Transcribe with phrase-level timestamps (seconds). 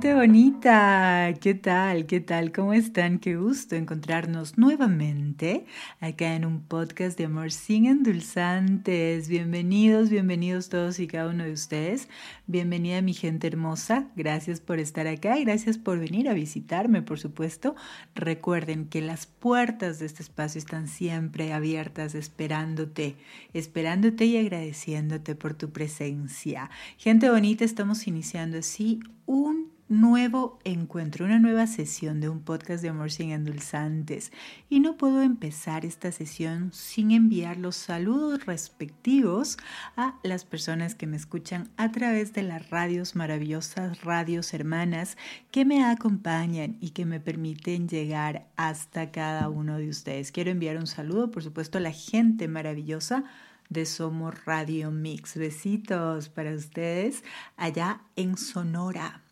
[0.00, 2.06] ¿Qué tal?
[2.06, 2.52] ¿Qué tal?
[2.52, 3.18] ¿Cómo están?
[3.18, 5.64] Qué gusto encontrarnos nuevamente
[6.00, 9.28] acá en un podcast de amor sin endulzantes.
[9.28, 12.08] Bienvenidos, bienvenidos todos y cada uno de ustedes.
[12.46, 14.08] Bienvenida mi gente hermosa.
[14.16, 17.74] Gracias por estar acá y gracias por venir a visitarme, por supuesto.
[18.14, 23.16] Recuerden que las puertas de este espacio están siempre abiertas, esperándote,
[23.54, 26.68] esperándote y agradeciéndote por tu presencia.
[26.98, 32.88] Gente bonita, estamos iniciando así un nuevo encuentro, una nueva sesión de un podcast de
[32.88, 34.32] amor sin endulzantes.
[34.68, 39.58] Y no puedo empezar esta sesión sin enviar los saludos respectivos
[39.96, 45.16] a las personas que me escuchan a través de las radios maravillosas, radios hermanas
[45.50, 50.32] que me acompañan y que me permiten llegar hasta cada uno de ustedes.
[50.32, 53.24] Quiero enviar un saludo, por supuesto, a la gente maravillosa
[53.68, 55.36] de Somos Radio Mix.
[55.36, 57.22] Besitos para ustedes
[57.56, 59.25] allá en Sonora.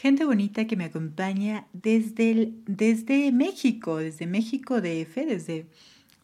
[0.00, 5.66] Gente bonita que me acompaña desde, desde México, desde México DF, desde,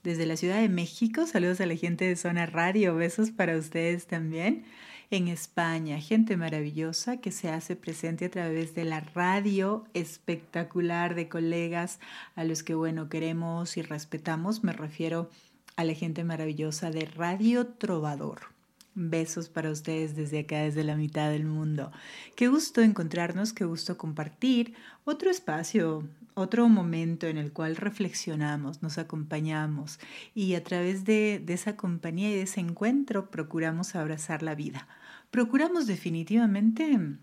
[0.05, 1.27] desde la Ciudad de México.
[1.27, 4.63] Saludos a la gente de Zona Radio, besos para ustedes también.
[5.11, 11.29] En España, gente maravillosa que se hace presente a través de la radio espectacular de
[11.29, 11.99] colegas
[12.37, 14.63] a los que, bueno, queremos y respetamos.
[14.63, 15.31] Me refiero
[15.75, 18.53] a la gente maravillosa de Radio Trovador.
[18.94, 21.91] Besos para ustedes desde acá, desde la mitad del mundo.
[22.37, 24.75] Qué gusto encontrarnos, qué gusto compartir
[25.05, 29.99] otro espacio, otro momento en el cual reflexionamos, nos acompañamos
[30.34, 34.87] y a través de, de esa compañía y de ese encuentro procuramos abrazar la vida.
[35.31, 37.16] Procuramos definitivamente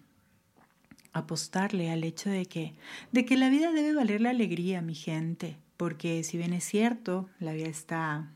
[1.13, 2.73] apostarle al hecho de que,
[3.11, 7.29] de que la vida debe valer la alegría, mi gente, porque si bien es cierto,
[7.39, 8.31] la vida está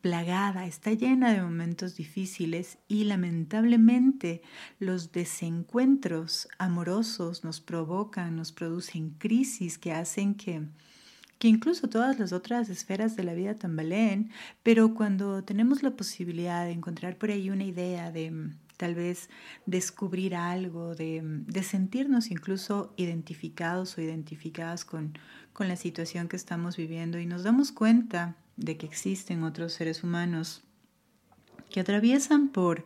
[0.00, 4.42] plagada, está llena de momentos difíciles y lamentablemente
[4.78, 10.62] los desencuentros amorosos nos provocan, nos producen crisis que hacen que
[11.38, 14.30] que incluso todas las otras esferas de la vida tambaleen,
[14.62, 19.30] pero cuando tenemos la posibilidad de encontrar por ahí una idea, de mm, tal vez
[19.66, 25.16] descubrir algo, de, mm, de sentirnos incluso identificados o identificadas con,
[25.52, 30.04] con la situación que estamos viviendo y nos damos cuenta de que existen otros seres
[30.04, 30.62] humanos
[31.70, 32.84] que atraviesan por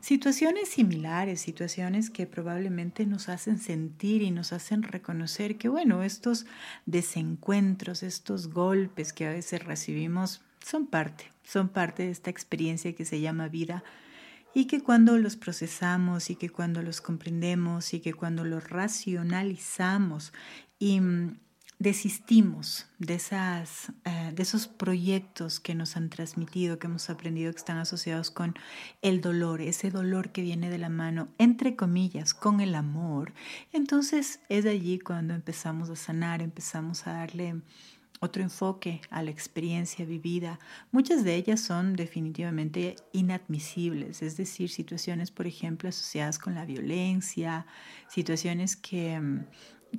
[0.00, 6.46] situaciones similares, situaciones que probablemente nos hacen sentir y nos hacen reconocer que, bueno, estos
[6.86, 13.04] desencuentros, estos golpes que a veces recibimos son parte, son parte de esta experiencia que
[13.04, 13.82] se llama vida
[14.54, 20.32] y que cuando los procesamos y que cuando los comprendemos y que cuando los racionalizamos
[20.78, 21.00] y
[21.80, 27.58] desistimos de, esas, eh, de esos proyectos que nos han transmitido, que hemos aprendido que
[27.58, 28.54] están asociados con
[29.00, 33.32] el dolor, ese dolor que viene de la mano, entre comillas, con el amor,
[33.72, 37.62] entonces es allí cuando empezamos a sanar, empezamos a darle
[38.20, 40.58] otro enfoque a la experiencia vivida.
[40.92, 47.64] Muchas de ellas son definitivamente inadmisibles, es decir, situaciones, por ejemplo, asociadas con la violencia,
[48.08, 49.46] situaciones que, mm,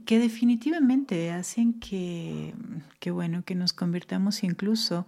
[0.06, 2.54] que definitivamente hacen que,
[3.00, 5.08] que, bueno, que nos convirtamos incluso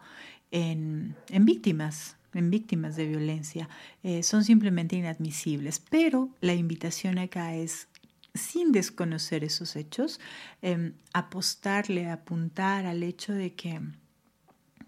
[0.51, 3.69] en, en víctimas en víctimas de violencia,
[4.01, 5.79] eh, son simplemente inadmisibles.
[5.79, 7.87] Pero la invitación acá es
[8.33, 10.19] sin desconocer esos hechos,
[10.61, 13.79] em, apostarle, apuntar al hecho de que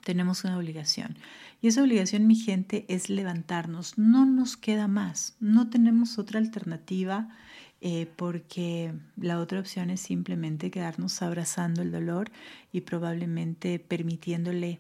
[0.04, 1.18] tenemos una obligación.
[1.62, 3.98] Y esa obligación, mi gente, es levantarnos.
[3.98, 5.36] No nos queda más.
[5.40, 7.30] No tenemos otra alternativa
[7.88, 12.32] eh, porque la otra opción es simplemente quedarnos abrazando el dolor
[12.72, 14.80] y probablemente permitiéndole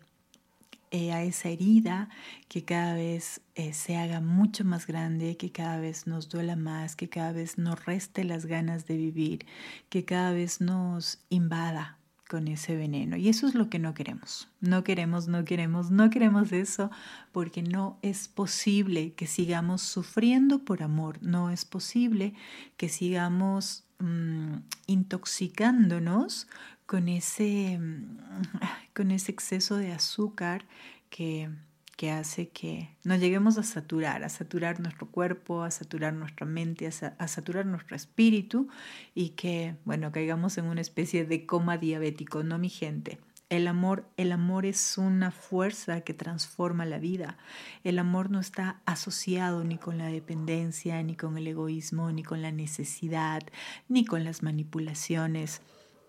[0.89, 2.09] eh, a esa herida
[2.47, 6.95] que cada vez eh, se haga mucho más grande, que cada vez nos duela más,
[6.95, 9.45] que cada vez nos reste las ganas de vivir,
[9.89, 13.17] que cada vez nos invada con ese veneno.
[13.17, 14.47] Y eso es lo que no queremos.
[14.59, 16.89] No queremos, no queremos, no queremos eso
[17.31, 21.21] porque no es posible que sigamos sufriendo por amor.
[21.21, 22.33] No es posible
[22.77, 24.55] que sigamos mm,
[24.87, 26.47] intoxicándonos
[26.85, 28.17] con ese, mm,
[28.95, 30.65] con ese exceso de azúcar
[31.09, 31.49] que,
[31.95, 36.87] que hace que nos lleguemos a saturar, a saturar nuestro cuerpo, a saturar nuestra mente,
[36.87, 38.67] a, saturar nuestro espíritu
[39.13, 43.19] y que, bueno, caigamos en una especie de coma diabético, ¿no, mi gente?
[43.49, 47.37] El amor, el amor es una fuerza que transforma la vida.
[47.83, 52.41] El amor no está asociado ni con la dependencia, ni con el egoísmo, ni con
[52.41, 53.43] la necesidad,
[53.87, 55.61] ni con las manipulaciones.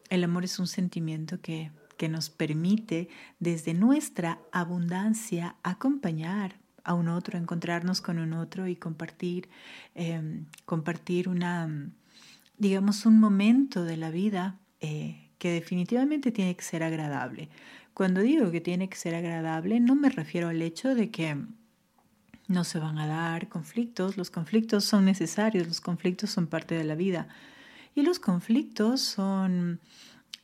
[0.09, 3.08] El amor es un sentimiento que, que nos permite
[3.38, 9.48] desde nuestra abundancia acompañar a un otro, encontrarnos con un otro y compartir,
[9.94, 11.90] em, compartir una,
[12.58, 17.48] digamos, un momento de la vida eh, que definitivamente tiene que ser agradable.
[17.93, 21.37] Cuando digo que tiene que ser agradable, no me refiero al hecho de que
[22.49, 24.16] no se van a dar conflictos.
[24.16, 27.28] Los conflictos son necesarios, los conflictos son parte de la vida.
[27.94, 29.81] Y los conflictos son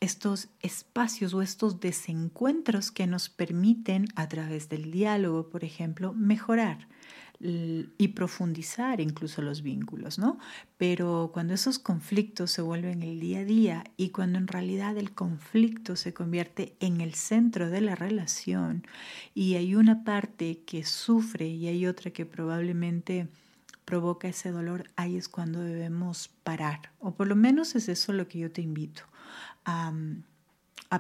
[0.03, 6.89] estos espacios o estos desencuentros que nos permiten a través del diálogo, por ejemplo, mejorar
[7.41, 10.39] y profundizar incluso los vínculos, ¿no?
[10.77, 15.13] Pero cuando esos conflictos se vuelven el día a día y cuando en realidad el
[15.13, 18.85] conflicto se convierte en el centro de la relación
[19.35, 23.29] y hay una parte que sufre y hay otra que probablemente
[23.85, 26.93] provoca ese dolor, ahí es cuando debemos parar.
[26.99, 29.03] O por lo menos es eso lo que yo te invito,
[29.65, 29.93] a,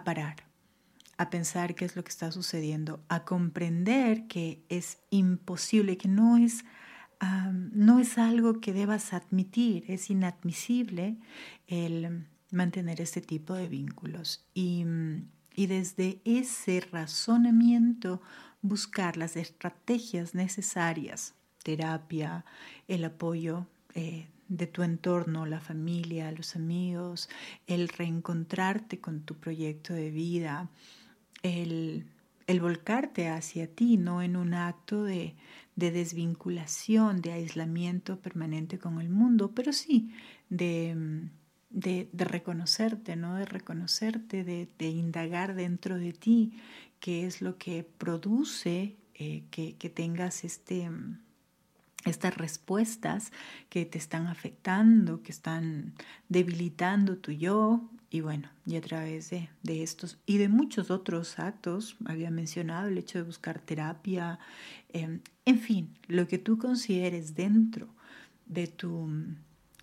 [0.05, 0.45] parar,
[1.17, 6.37] a pensar qué es lo que está sucediendo, a comprender que es imposible, que no
[6.37, 6.65] es,
[7.73, 11.17] no es algo que debas admitir, es inadmisible
[11.67, 14.45] el mantener este tipo de vínculos.
[14.55, 14.85] Y,
[15.55, 18.21] y desde ese razonamiento
[18.61, 22.45] buscar las estrategias necesarias terapia,
[22.89, 27.29] el apoyo eh, de tu entorno, la familia, los amigos,
[27.67, 30.69] el reencontrarte con tu proyecto de vida,
[31.43, 32.07] el,
[32.61, 35.35] volcarte hacia ti, no en un acto de,
[35.75, 40.11] desvinculación, de aislamiento permanente con el mundo, pero sí
[40.51, 41.31] de,
[42.13, 43.37] reconocerte, ¿no?
[43.37, 46.53] De reconocerte, de, indagar dentro de ti
[47.01, 50.91] qué es lo que produce eh, que, que, tengas este,
[52.05, 53.33] estas respuestas
[53.69, 55.95] que te están afectando, que están
[56.29, 57.89] debilitando tu yo.
[58.11, 62.99] Y bueno, y a través de, estos y de muchos otros actos, había mencionado el
[62.99, 64.39] hecho de buscar terapia,
[64.93, 67.89] em, en fin, lo que tú consideres dentro
[68.47, 69.09] de tu,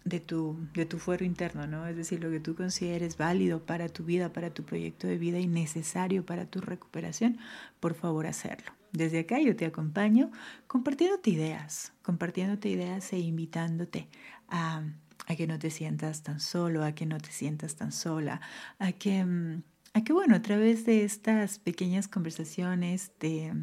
[0.06, 1.88] de tu, de tu fuero interno, ¿no?
[1.88, 5.40] Es decir, lo que tú consideres válido para tu vida, para tu proyecto de vida
[5.40, 7.38] y necesario para tu recuperación,
[7.80, 8.79] por favor hacerlo.
[8.92, 10.32] Desde acá yo te acompaño
[10.68, 14.08] compartiéndote ideas, compartiéndote ideas e invitándote
[14.48, 14.84] a,
[15.38, 18.42] que no te sientas tan solo, a que no te sientas tan sola,
[18.80, 19.62] a que, mm,
[19.94, 23.54] a que bueno, a través de estas pequeñas conversaciones, de,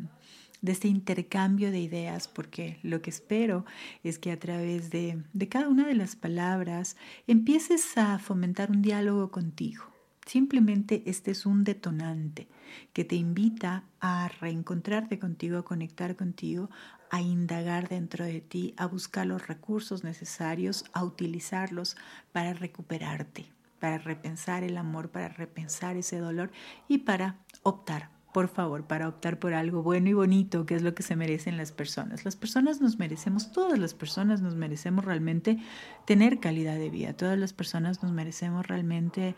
[0.62, 3.64] de este intercambio de ideas, porque lo que espero
[4.04, 8.82] es que a través de, de cada una de las palabras empieces a fomentar un
[8.82, 9.95] diálogo contigo
[10.26, 12.48] Simplemente este es un detonante
[12.92, 16.68] que te invita a reencontrarte contigo, a conectar contigo,
[17.12, 21.96] a indagar dentro de ti, a buscar los recursos necesarios, a utilizarlos
[22.32, 23.46] para recuperarte,
[23.78, 26.50] para repensar el amor, para repensar ese dolor
[26.88, 30.92] y para optar, por favor, para optar por algo bueno y bonito, que es lo
[30.92, 32.24] que se merecen las personas.
[32.24, 35.58] Las personas nos merecemos, todas las personas nos merecemos realmente
[36.04, 39.36] tener calidad de vida, todas las personas nos merecemos realmente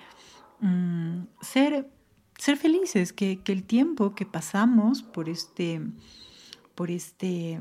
[0.61, 1.87] Mm, ser
[2.38, 5.83] ser felices, que, que, el tiempo que pasamos por este,
[6.75, 7.61] por este,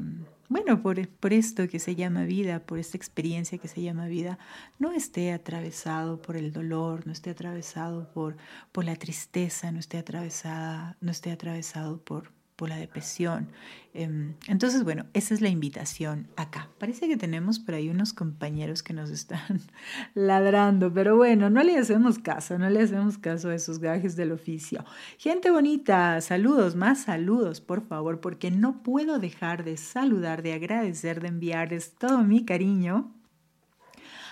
[0.50, 4.38] bueno, por, por, esto que se llama vida, por esta experiencia que se llama vida,
[4.78, 8.38] no esté atravesado por el dolor, no esté atravesado por,
[8.72, 13.48] por la tristeza, no esté atravesada, no esté atravesado por, por la depresión.
[13.94, 16.70] Em, entonces, bueno, esa es la invitación acá.
[16.80, 19.62] Parece que tenemos por ahí unos compañeros que nos están
[20.14, 24.32] ladrando, pero bueno, no le hacemos caso, no le hacemos caso a esos gajes del
[24.32, 24.84] oficio.
[25.18, 31.22] Gente bonita, saludos, más saludos, por favor, porque no puedo dejar de saludar, de agradecer,
[31.22, 33.17] de enviarles todo mi cariño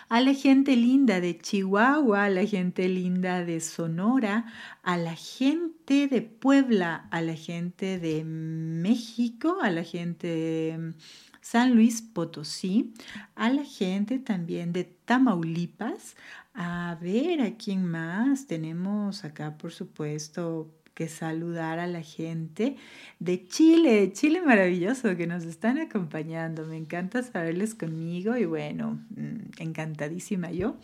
[0.09, 4.45] a la gente linda de Chihuahua, a la gente linda de Sonora,
[4.83, 10.93] a la gente de Puebla, a la gente de México, a la gente de
[11.41, 12.93] San Luis Potosí,
[13.35, 16.15] a la gente también de Tamaulipas.
[16.53, 18.47] A ver, ¿a quién más?
[18.47, 22.77] Tenemos acá, por supuesto, que saludar a la gente
[23.19, 26.65] de Chile, Chile maravilloso que nos están acompañando.
[26.65, 30.77] Me encanta saberles conmigo y bueno, mm, encantadísima yo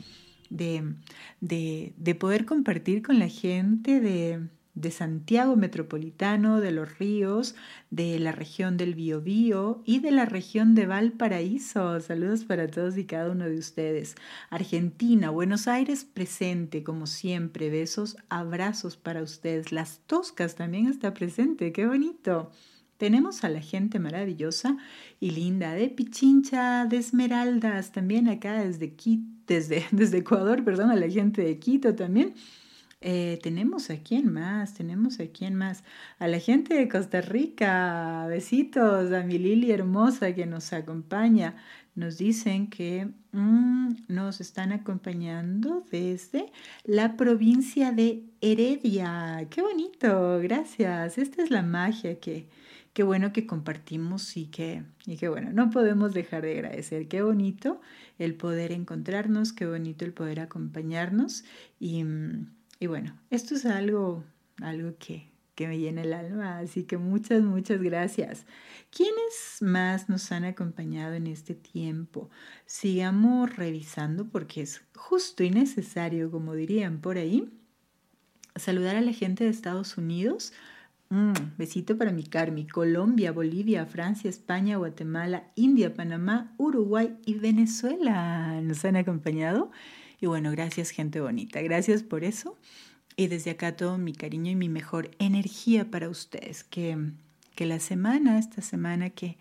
[0.52, 0.94] de,
[1.40, 7.56] de, de poder compartir con la gente de, de Santiago Metropolitano, de los ríos,
[7.90, 12.00] de la región del Biobío y de la región de Valparaíso.
[12.00, 14.16] Saludos para todos y cada uno de ustedes.
[14.50, 17.70] Argentina, Buenos Aires presente, como siempre.
[17.70, 19.72] Besos, abrazos para ustedes.
[19.72, 22.52] Las Toscas también está presente, qué bonito.
[22.98, 24.78] Tenemos a la gente maravillosa
[25.20, 28.96] y linda de Pichincha, de Esmeraldas, también acá desde,
[29.48, 32.36] desde, desde Ecuador, perdón, a la gente de Quito también.
[33.04, 35.84] Eh, tenemos a quién más, tenemos a quién más.
[36.20, 41.56] A la gente de Costa Rica, besitos, a mi Lili hermosa que nos acompaña.
[41.96, 46.52] Nos dicen que mm, nos están acompañando desde
[46.84, 49.48] la provincia de Heredia.
[49.50, 51.18] Qué bonito, gracias.
[51.18, 52.50] Esta es la magia que,
[52.94, 57.08] qué bueno que compartimos y que, y que bueno, no podemos dejar de agradecer.
[57.08, 57.82] Qué bonito
[58.20, 61.44] el poder encontrarnos, qué bonito el poder acompañarnos
[61.80, 64.24] y mm, y bueno, esto es algo,
[64.60, 68.48] algo que, que me llena el alma, así que muchas, muchas gracias.
[68.90, 72.32] ¿Quiénes más nos han acompañado en este tiempo?
[72.66, 77.54] Sigamos revisando porque es justo y necesario, como dirían por ahí,
[78.56, 80.52] saludar a la gente de Estados Unidos.
[81.10, 88.60] Mm, besito para mi Carmi, Colombia, Bolivia, Francia, España, Guatemala, India, Panamá, Uruguay y Venezuela.
[88.64, 89.70] ¿Nos han acompañado?
[90.22, 92.56] Y bueno, gracias gente bonita, gracias por eso.
[93.18, 96.64] Y desde acá todo mi cariño y mi mejor energía para ustedes.
[96.64, 97.12] Que,
[97.56, 99.38] que la semana, esta semana que,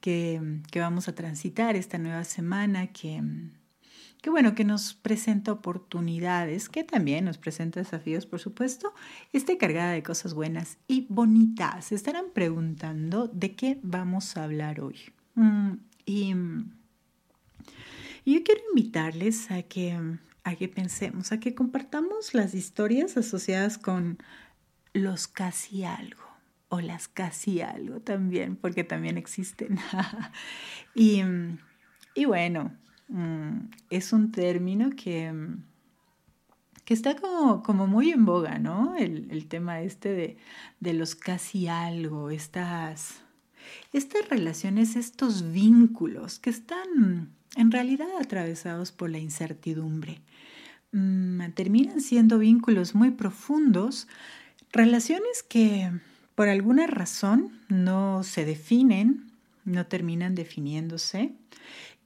[0.00, 3.22] que, que, vamos a transitar, esta nueva semana que,
[4.22, 8.94] que bueno, que nos presenta oportunidades, que también nos presenta desafíos, por supuesto,
[9.34, 11.84] esté cargada de cosas buenas y bonitas.
[11.84, 14.96] Se estarán preguntando de qué vamos a hablar hoy.
[15.34, 15.72] Mm,
[16.06, 16.34] y
[18.24, 19.98] y yo quiero invitarles a que,
[20.44, 24.18] a que pensemos, a que compartamos las historias asociadas con
[24.92, 26.22] los casi algo
[26.68, 29.78] o las casi algo también, porque también existen.
[30.94, 31.22] y,
[32.14, 32.72] y, bueno,
[33.08, 33.58] mm,
[33.90, 35.32] es un término que,
[36.86, 38.96] que está como, como muy en boga, ¿no?
[38.96, 40.36] El, el tema este de,
[40.80, 43.22] de, los casi algo, estas,
[43.92, 50.20] estas relaciones, estos vínculos que están en realidad atravesados por la incertidumbre.
[50.92, 54.08] Mm, terminan siendo vínculos muy profundos,
[54.72, 55.90] relaciones que
[56.34, 59.32] por alguna razón no se definen,
[59.64, 61.32] no terminan definiéndose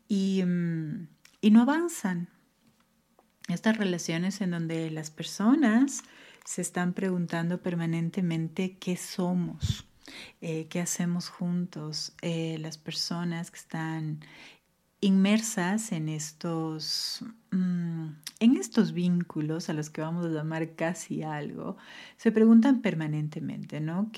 [0.08, 1.08] y, mm,
[1.40, 2.28] y no avanzan.
[3.48, 6.02] Estas relaciones en donde las personas
[6.44, 9.85] se están preguntando permanentemente qué somos,
[10.40, 14.20] eh, qué hacemos juntos, eh, las personas que están
[15.00, 18.06] inmersas en estos, mm,
[18.40, 21.76] en estos vínculos a los que vamos a llamar casi algo,
[22.16, 24.10] se preguntan permanentemente, ¿no?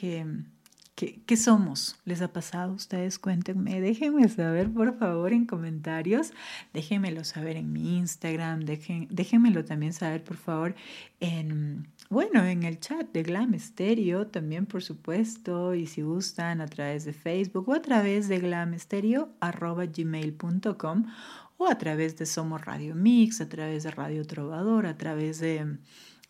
[0.99, 1.97] ¿Qué, somos?
[2.05, 2.73] ¿Les ha pasado?
[2.73, 6.33] Ustedes cuéntenme, déjenme saber por favor en comentarios,
[6.75, 10.75] déjenmelo saber en mi Instagram, dejen, déjenmelo también saber por favor
[11.21, 16.67] en bueno, en el chat de Glam Stereo también, por supuesto, y si gustan a
[16.67, 21.05] través de Facebook o a través de glamstereo.gmail.com
[21.59, 25.79] o a través de Somos Radio Mix, a través de Radio Trovador, a través de,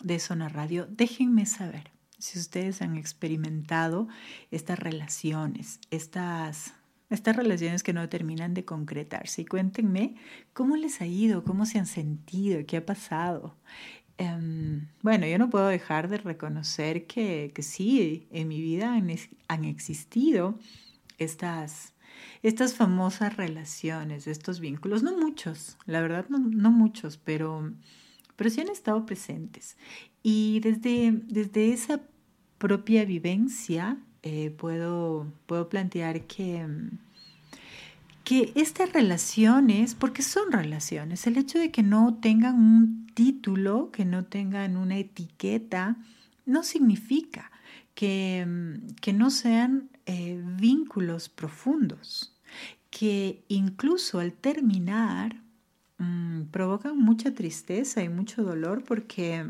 [0.02, 4.08] de Zona Radio, déjenme saber si ustedes han experimentado
[4.50, 6.74] estas relaciones, estas,
[7.10, 9.42] estas relaciones que no terminan de concretarse.
[9.42, 10.16] Y cuéntenme
[10.52, 13.56] cómo les ha ido, cómo se han sentido, qué ha pasado.
[14.18, 19.10] em, bueno, yo no puedo dejar de reconocer que, que sí, en mi vida han,
[19.48, 20.58] han existido
[21.18, 21.94] estas,
[22.42, 27.72] estas famosas relaciones, estos vínculos, no muchos, la verdad no, no muchos, pero,
[28.38, 29.76] pero sí han estado presentes.
[30.22, 32.00] Y desde, desde esa
[32.58, 36.64] propia vivencia eh, puedo, puedo plantear que,
[38.22, 44.04] que estas relaciones, porque son relaciones, el hecho de que no tengan un título, que
[44.04, 45.96] no tengan una etiqueta,
[46.46, 47.50] no significa
[47.96, 52.36] que, que no sean eh, vínculos profundos,
[52.90, 55.42] que incluso al terminar
[55.98, 59.46] mm, provocan mucha tristeza y mucho dolor porque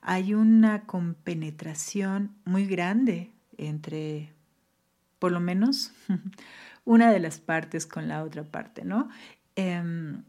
[0.00, 4.32] hay una compenetración muy grande entre,
[5.18, 5.92] por lo menos,
[6.84, 9.08] una de las partes con la otra parte, ¿no?
[9.56, 10.22] Em,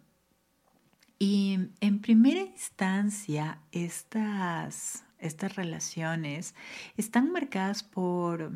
[1.19, 6.53] y en primera instancia, estas, estas relaciones
[6.95, 8.51] están marcadas por,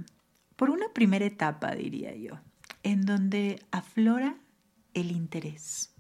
[0.56, 2.40] por una primera etapa, diría yo,
[2.84, 4.36] en donde aflora
[4.94, 5.91] el interés.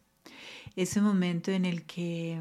[0.76, 2.40] Ese momento en el que,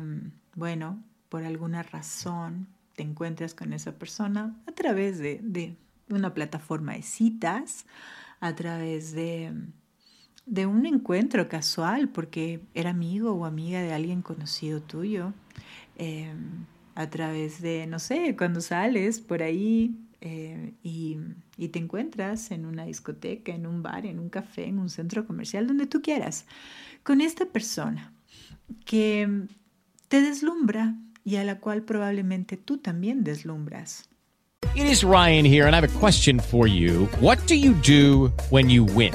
[0.54, 5.76] bueno, por alguna razón te encuentras con esa persona a través de, de
[6.08, 7.87] una plataforma de citas,
[8.40, 9.52] a través de,
[10.46, 15.32] de un encuentro casual, porque era amigo o amiga de alguien conocido tuyo,
[15.96, 21.18] em, a través de, no sé, cuando sales por ahí eh, y,
[21.56, 25.26] y, te encuentras en una discoteca, en un bar, en un café, en un centro
[25.26, 26.46] comercial, donde tú quieras,
[27.02, 28.12] con esta persona
[28.84, 29.46] que
[30.08, 34.08] te deslumbra y a la cual probablemente tú también deslumbras.
[34.74, 37.08] It is Ryan here, and I have a question for you.
[37.20, 39.14] What do you do when you win?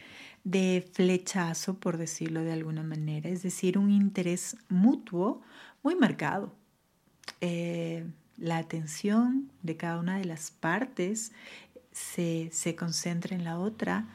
[0.43, 5.41] de flechazo, por decirlo de alguna manera, es decir, un interés mutuo
[5.83, 6.55] muy marcado.
[7.41, 8.05] Eh,
[8.37, 11.31] la atención de cada una de las partes
[11.91, 14.05] se, se concentra en la otra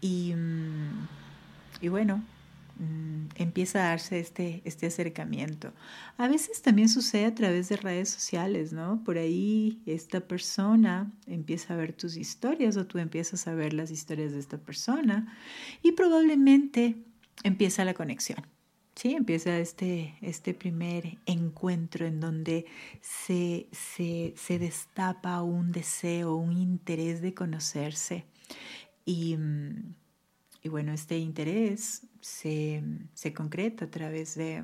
[0.00, 1.08] y, mm,
[1.80, 2.22] y bueno,
[2.82, 5.72] Mm, empieza a darse este, este acercamiento.
[6.16, 9.04] A veces también sucede a través de redes sociales, ¿no?
[9.04, 13.92] Por ahí esta persona empieza a ver tus historias o tú empiezas a ver las
[13.92, 15.32] historias de esta persona
[15.80, 16.96] y probablemente
[17.44, 18.44] empieza la conexión.
[18.96, 22.66] Sí, empieza este, este primer encuentro en donde
[23.00, 28.24] se, se, se destapa un deseo, un interés de conocerse.
[29.04, 29.94] Y, mm,
[30.62, 32.82] y bueno, este interés se,
[33.34, 34.62] concreta a través de,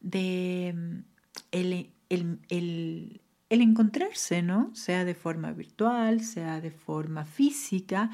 [0.00, 1.02] de
[1.50, 4.74] el, el, encontrarse, ¿no?
[4.74, 8.10] Sea de forma virtual, sea de forma física,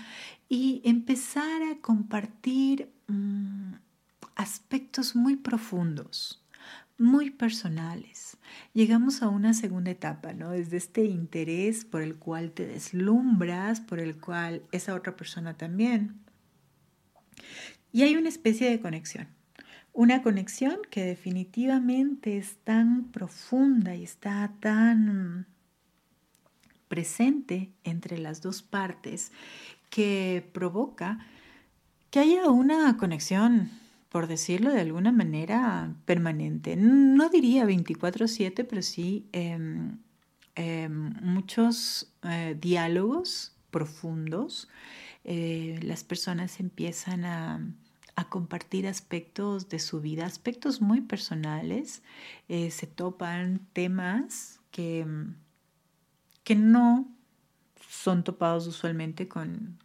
[0.48, 3.74] y empezar a compartir mm,
[4.35, 6.41] aspectos muy profundos
[7.03, 8.38] muy personales.
[8.73, 10.51] Llegamos a una segunda etapa, ¿no?
[10.51, 16.21] Desde este interés por el cual te deslumbras, por el cual esa otra persona también.
[17.93, 19.29] Y hay una especie de conexión.
[19.93, 25.47] Una conexión que definitivamente es tan profunda y está tan
[26.88, 29.33] presente entre las dos partes
[29.91, 31.19] que provoca
[32.11, 33.71] que haya una conexión
[34.12, 36.77] por decirlo de alguna manera, permanente.
[36.77, 39.96] No diría 24/7, pero sí em,
[40.55, 44.68] em, muchos eh, diálogos profundos.
[45.25, 47.61] Eh, las personas empiezan a,
[48.29, 52.03] compartir aspectos de su vida, aspectos muy personales.
[52.48, 55.05] Eh, se topan temas que,
[56.44, 57.09] que no
[57.88, 59.79] son topados usualmente con,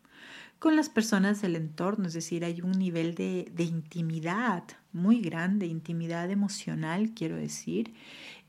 [0.59, 6.31] con las personas del entorno, es decir, hay un nivel de, intimidad muy grande, intimidad
[6.31, 7.93] emocional, quiero decir,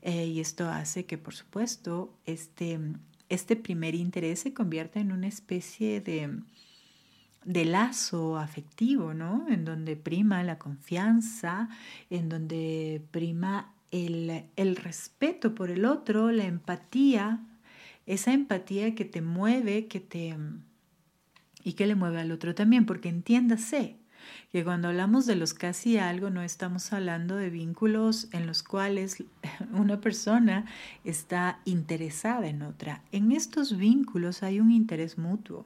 [0.01, 2.79] eh, y esto hace que, por supuesto, este,
[3.29, 6.39] este primer interés se convierta en una especie de,
[7.45, 9.45] de lazo afectivo, ¿no?
[9.47, 11.69] En donde prima la confianza,
[12.09, 17.45] en donde prima el, el respeto por el otro, la empatía,
[18.07, 20.35] esa empatía que te mueve, que te
[21.63, 23.97] y que le mueve al otro también, porque entiéndase,
[24.51, 29.23] que cuando hablamos de los casi algo no estamos hablando de vínculos en los cuales
[29.73, 30.65] una persona
[31.03, 33.03] está interesada en otra.
[33.11, 35.65] En estos vínculos hay un interés mutuo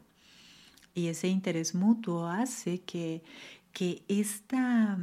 [0.93, 3.23] y ese interés mutuo hace que,
[3.71, 4.97] que esta,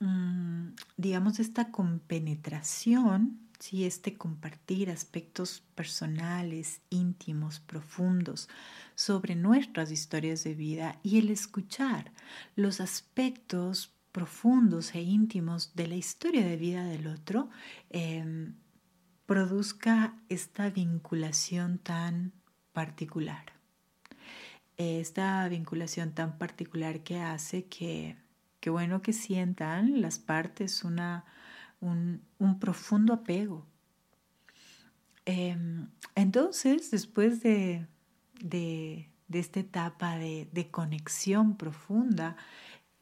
[0.00, 3.84] mm, digamos, esta compenetración ¿sí?
[3.84, 8.48] este compartir aspectos personales, íntimos, profundos
[8.94, 12.12] sobre nuestras historias de vida y el escuchar
[12.54, 17.50] los aspectos profundos e íntimos de la historia de vida del otro,
[17.90, 18.54] em,
[19.26, 22.32] produzca esta vinculación tan
[22.72, 23.44] particular.
[24.78, 28.16] Esta vinculación tan particular que hace que,
[28.60, 31.24] que bueno, que sientan las partes una,
[31.90, 33.66] un, profundo apego.
[35.24, 37.86] Em, entonces, después de,
[38.40, 42.36] de, esta etapa de, conexión profunda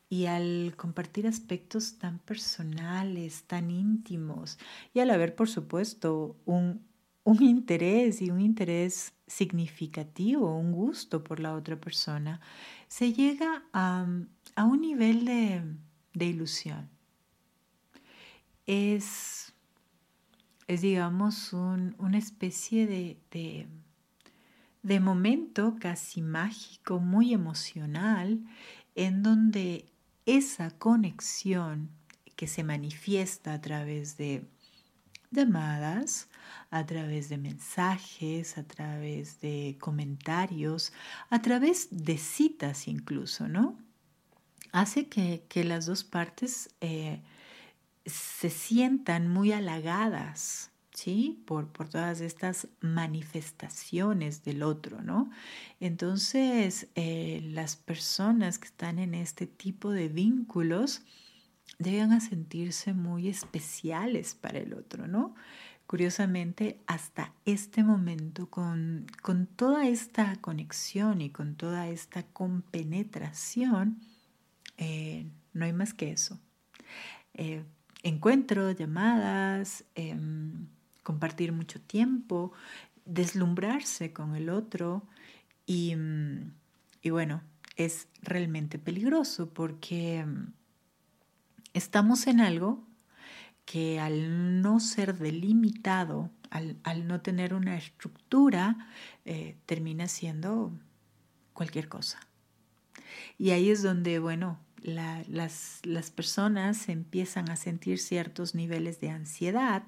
[0.09, 4.59] y al compartir aspectos tan personales, tan íntimos,
[4.92, 6.87] y al haber, por supuesto, un,
[7.40, 12.40] interés y un interés significativo, un gusto por la otra persona,
[12.88, 14.07] se llega a,
[14.64, 15.25] un nivel
[16.12, 16.93] de ilusión
[18.66, 19.53] es,
[20.66, 23.66] es digamos, una especie de,
[24.83, 28.40] de, momento casi mágico, muy emocional,
[28.94, 29.92] en donde
[30.27, 31.90] esa conexión
[32.37, 34.46] que se manifiesta a través de
[35.31, 36.29] llamadas,
[36.70, 40.92] a través de mensajes, a través de comentarios,
[41.29, 43.77] a través de citas incluso, ¿no?
[44.72, 47.22] Hace que, las dos partes eh,
[48.07, 51.43] se sientan muy halagadas, ¿sí?
[51.47, 55.31] Por, por todas estas manifestaciones del otro, ¿no?
[55.81, 61.03] Entonces, eh, las personas que están en este tipo de vínculos
[61.79, 65.35] llegan a sentirse muy especiales para el otro, ¿no?
[65.87, 74.01] Curiosamente, hasta este momento, con, con toda esta conexión y con toda esta compenetración,
[74.79, 76.40] eh, no hay más que eso.
[77.35, 77.64] Eh,
[78.05, 80.69] encuentros, llamadas, em,
[81.03, 82.53] compartir mucho tiempo,
[83.05, 85.03] deslumbrarse con el otro
[85.67, 85.97] y,
[87.03, 87.43] y bueno,
[87.77, 90.53] es realmente peligroso porque em,
[91.73, 92.87] estamos en algo
[93.64, 98.90] que al no ser delimitado, al, no tener una estructura,
[99.25, 100.73] eh, termina siendo
[101.53, 102.21] cualquier cosa.
[103.38, 109.83] Y ahí es donde, bueno, las, las, personas empiezan a sentir ciertos niveles de ansiedad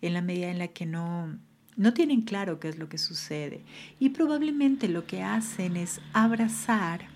[0.00, 1.38] en la medida en la que no,
[1.76, 3.64] no tienen claro qué es lo que sucede.
[4.00, 7.06] Y probablemente lo que hacen es abrazar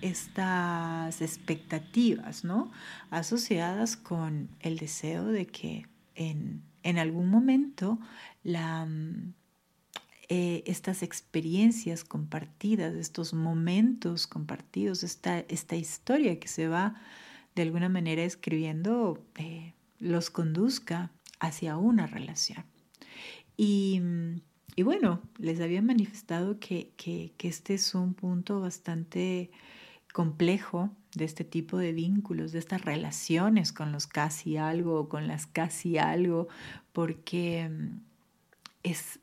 [0.00, 2.70] estas expectativas, ¿no?
[3.10, 7.98] Asociadas con el deseo de que en, en algún momento
[8.44, 8.86] la,
[10.28, 17.00] eh, estas experiencias compartidas, estos momentos compartidos, esta, esta historia que se va
[17.54, 21.10] de alguna manera escribiendo, eh, los conduzca
[21.40, 22.64] hacia una relación.
[23.56, 24.02] Y,
[24.74, 29.50] y bueno, les había manifestado que, que, que este es un punto bastante
[30.12, 35.46] complejo de este tipo de vínculos, de estas relaciones con los casi algo con las
[35.46, 36.48] casi algo,
[36.92, 37.70] porque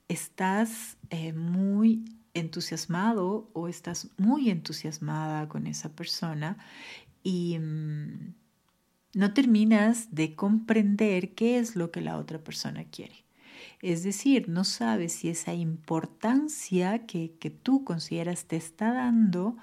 [0.07, 6.57] estás eh, muy entusiasmado o estás muy entusiasmada con esa persona
[7.23, 8.33] y mm,
[9.13, 13.23] no terminas de comprender qué es lo que la otra persona quiere.
[13.81, 17.29] Es decir, no sabes si esa importancia que,
[17.63, 19.57] tú consideras te está dando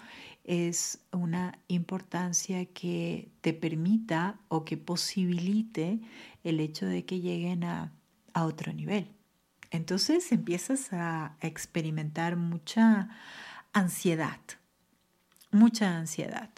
[0.44, 6.00] es una importancia que te permita o que posibilite
[6.44, 7.92] el hecho de que lleguen a
[8.34, 9.08] otro nivel.
[9.70, 13.08] Entonces empiezas a experimentar mucha
[13.72, 14.40] ansiedad,
[15.52, 16.50] mucha ansiedad.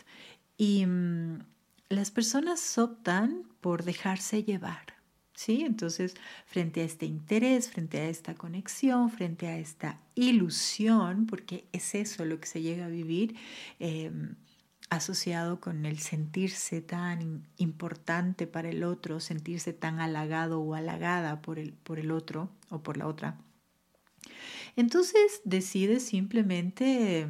[0.57, 1.44] Y mm,
[1.88, 4.94] las personas optan por dejarse llevar.
[5.35, 5.62] ¿Sí?
[5.62, 6.14] Entonces,
[6.46, 12.25] frente a este interés, frente a esta conexión, frente a esta ilusión, porque es eso
[12.27, 13.35] lo que se llega a vivir,
[13.81, 14.37] em,
[14.92, 21.59] asociado con el sentirse tan importante para el otro, sentirse tan halagado o halagada por
[21.59, 23.38] el, por el otro o por la otra.
[24.76, 27.26] Entonces decides simplemente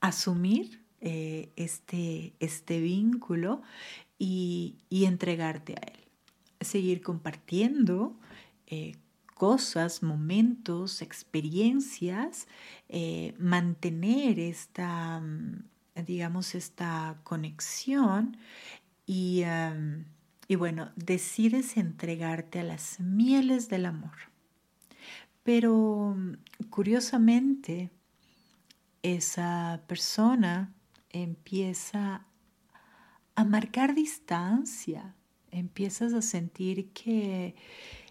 [0.00, 3.62] asumir eh, este, este vínculo
[4.18, 6.04] y, entregarte a él.
[6.60, 8.18] Seguir compartiendo
[8.66, 8.92] eh,
[9.34, 12.46] cosas, momentos, experiencias,
[12.90, 15.22] eh, mantener esta
[16.02, 18.36] digamos, esta conexión
[19.06, 20.04] y, em,
[20.48, 24.16] y bueno, decides entregarte a las mieles del amor.
[25.42, 26.16] Pero
[26.70, 27.90] curiosamente,
[29.02, 30.74] esa persona
[31.10, 32.26] empieza
[33.34, 35.14] a marcar distancia,
[35.50, 37.54] empiezas a sentir que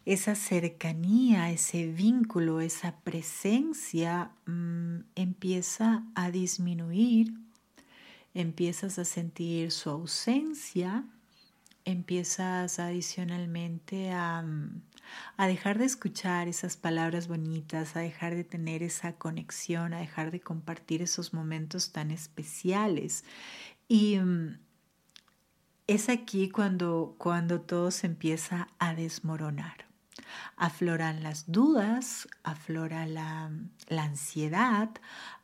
[0.06, 7.34] esa cercanía, ese vínculo, esa presencia mm, empieza a disminuir,
[8.39, 11.04] empiezas a sentir su ausencia,
[11.86, 14.82] empiezas adicionalmente a, mm,
[15.38, 20.32] a dejar de escuchar esas palabras bonitas, a dejar de tener esa conexión, a dejar
[20.32, 23.23] de compartir esos momentos tan especiales.
[23.88, 24.60] Y mm,
[25.88, 29.88] es aquí cuando, cuando todo se empieza a desmoronar.
[30.58, 33.50] Afloran las dudas, aflora la,
[33.89, 34.89] ansiedad,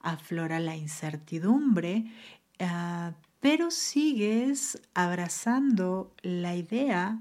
[0.01, 2.11] aflora la incertidumbre,
[2.59, 7.19] ah, pero sigues abrazando la idea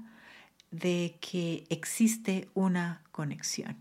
[0.71, 3.77] de que existe una conexión.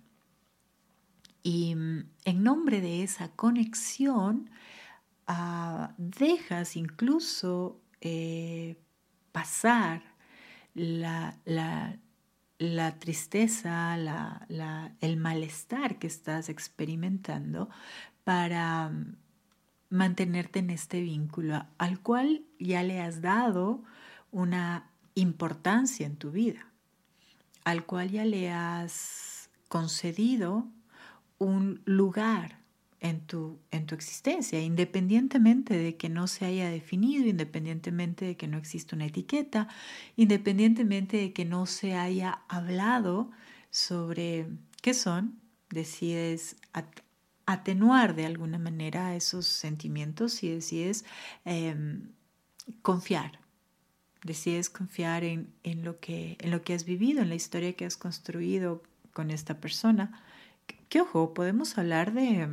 [1.43, 4.51] Y mm, en nombre de esa conexión,
[5.27, 8.77] ah, dejas incluso eh,
[9.33, 10.03] pasar
[10.75, 11.39] la,
[12.63, 17.69] la tristeza, la, el malestar que estás experimentando
[18.25, 19.17] para mm,
[19.93, 23.85] mantenerte en este vínculo al cual ya le has dado
[24.31, 26.67] una importancia en tu vida,
[27.65, 30.67] al cual ya le has concedido
[31.39, 32.59] un lugar
[33.01, 38.49] en tu, en tu existencia, independientemente de que no se haya definido, independientemente de que
[38.49, 39.69] no exista una etiqueta,
[40.17, 43.31] independientemente de que no se haya hablado
[43.71, 44.47] sobre
[44.81, 46.57] qué son, decides
[47.47, 51.05] atenuar de alguna manera esos sentimientos y decides
[51.45, 52.09] em,
[52.83, 53.41] confiar,
[54.25, 57.85] decides confiar en, en, lo que, en lo que has vivido, en la historia que
[57.85, 60.23] has construido con esta persona.
[60.89, 62.49] Que ojo, podemos hablar de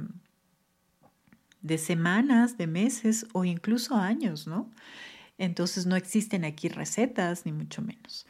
[1.62, 4.70] de semanas, de meses o incluso años, ¿no?
[5.38, 8.26] Entonces no existen aquí recetas, ni mucho menos.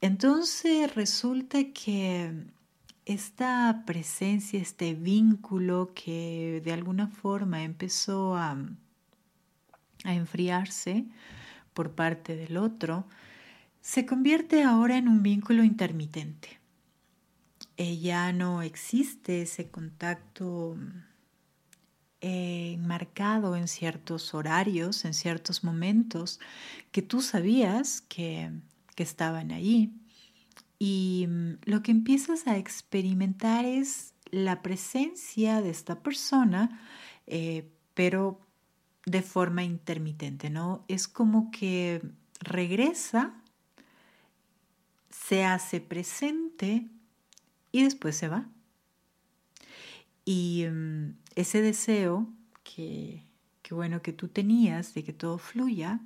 [0.00, 2.32] Entonces resulta que
[3.06, 8.58] esta presencia, este vínculo que de alguna forma empezó a,
[10.04, 11.06] enfriarse
[11.72, 13.06] por parte del otro,
[13.80, 16.60] se convierte ahora en un vínculo intermitente.
[17.76, 20.76] ya no existe ese contacto
[22.20, 26.40] eh, marcado en ciertos horarios, en ciertos momentos
[26.90, 28.50] que tú sabías que,
[28.96, 29.92] estaban ahí.
[30.78, 36.80] Y mm, lo que empiezas a experimentar es la presencia de esta persona,
[37.26, 38.40] eh, pero
[39.06, 40.84] de forma intermitente, ¿no?
[40.88, 42.02] Es como que
[42.40, 43.34] regresa,
[45.10, 46.88] se hace presente
[47.72, 48.48] y después se va.
[50.24, 52.28] Y mm, ese deseo
[52.64, 53.22] que,
[53.70, 56.00] bueno, que tú tenías de que todo fluya,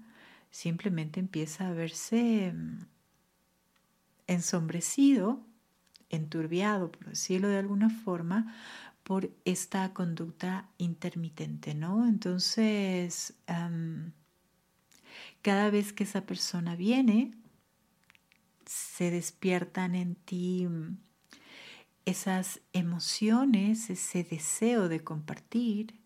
[0.51, 2.87] simplemente empieza a verse mm,
[4.31, 5.45] ensombrecido,
[6.09, 8.55] enturbiado, por decirlo de alguna forma,
[9.03, 12.07] por esta conducta intermitente, ¿no?
[12.07, 13.35] Entonces,
[15.43, 17.35] cada vez que esa persona viene,
[18.67, 20.99] se despiertan en ti mm,
[22.05, 25.99] esas emociones, ese deseo de compartir,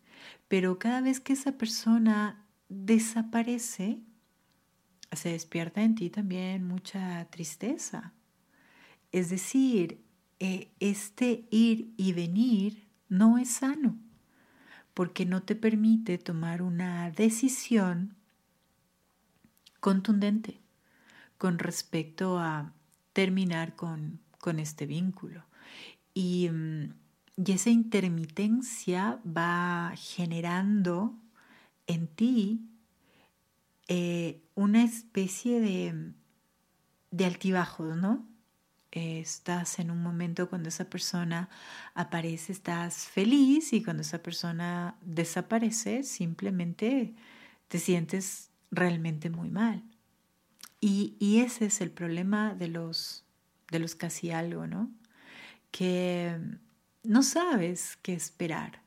[0.49, 4.01] pero cada vez que esa persona desaparece,
[5.17, 8.13] se despierta en ti también mucha tristeza.
[9.13, 10.05] Es decir,
[10.41, 13.97] eh, este ir y venir no es sano
[14.95, 18.17] porque no te permite tomar una decisión
[19.81, 20.61] contundente
[21.37, 22.73] con respecto a
[23.13, 25.45] terminar con, con este vínculo.
[26.15, 26.85] Mm,
[27.37, 31.19] y, esa intermitencia va generando
[31.87, 32.71] en ti
[33.89, 36.13] eh, una especie de,
[37.11, 38.27] de altibajos, ¿no?
[38.91, 41.49] estás en un momento cuando esa persona
[41.95, 47.17] aparece, estás feliz y cuando esa persona desaparece, simplemente
[47.67, 49.83] te sientes realmente muy mal.
[50.81, 53.25] Y, y ese es el problema de los,
[53.73, 54.93] de los casi algo, ¿no?
[55.75, 56.39] que
[57.03, 58.81] no sabes qué esperar.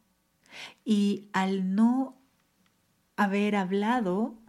[0.86, 2.17] Y al no
[3.17, 4.39] haber hablado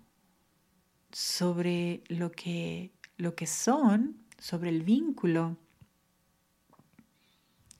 [1.12, 5.56] sobre lo que, lo que son, sobre el vínculo,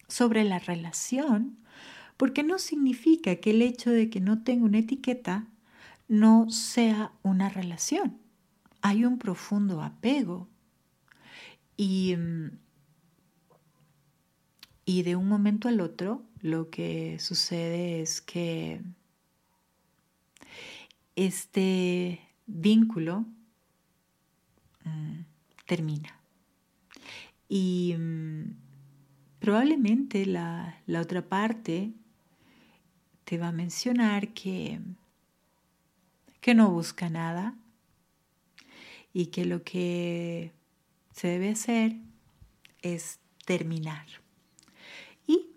[0.09, 1.59] sobre la relación,
[2.17, 5.47] porque no significa que el hecho de que no tenga una etiqueta
[6.09, 8.19] no sea una relación.
[8.81, 10.49] Hay un profundo apego.
[11.77, 12.59] Y, mm,
[14.85, 18.81] y de un momento al otro lo que sucede es que
[21.15, 23.27] este vínculo
[24.85, 25.21] mm,
[25.67, 26.19] termina.
[27.49, 28.57] Y mm,
[29.39, 31.93] probablemente la, la otra parte
[33.25, 34.81] te va a mencionar que,
[36.41, 37.55] que no busca nada
[39.13, 40.53] y que lo que
[41.13, 41.97] se debe hacer
[42.83, 44.07] es terminar
[45.27, 45.51] y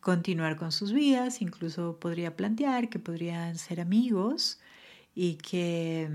[0.00, 4.59] continuar con sus vidas, incluso podría plantear que podrían ser amigos
[5.22, 6.08] y que,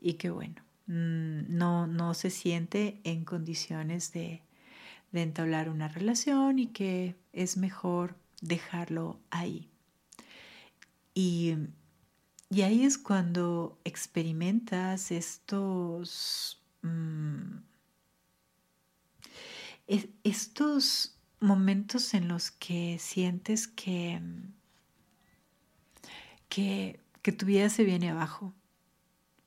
[0.00, 4.40] y que bueno, mm, no, no se siente en condiciones de,
[5.12, 9.68] entablar una relación y que es mejor dejarlo ahí.
[11.12, 11.56] Y,
[12.50, 17.58] ahí es cuando experimentas estos, mm,
[20.22, 24.22] estos momentos en los que sientes que,
[26.48, 28.54] que, que tu vida se viene abajo,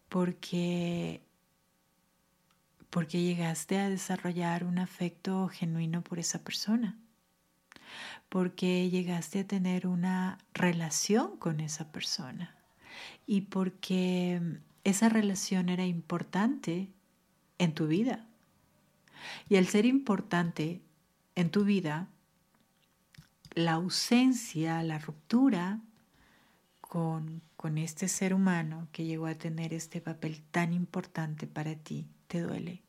[0.09, 1.21] porque,
[2.89, 6.97] porque llegaste a desarrollar un afecto genuino por esa persona
[8.29, 12.55] porque llegaste a tener una relación con esa persona
[13.25, 14.41] y porque
[14.83, 16.89] esa relación era importante
[17.57, 18.25] en tu vida.
[19.49, 20.81] Y al ser importante
[21.35, 22.07] en tu vida,
[23.53, 25.79] la ausencia, la ruptura
[26.97, 32.41] con, este ser humano que llegó a tener este papel tan importante para ti, te
[32.41, 32.81] duele.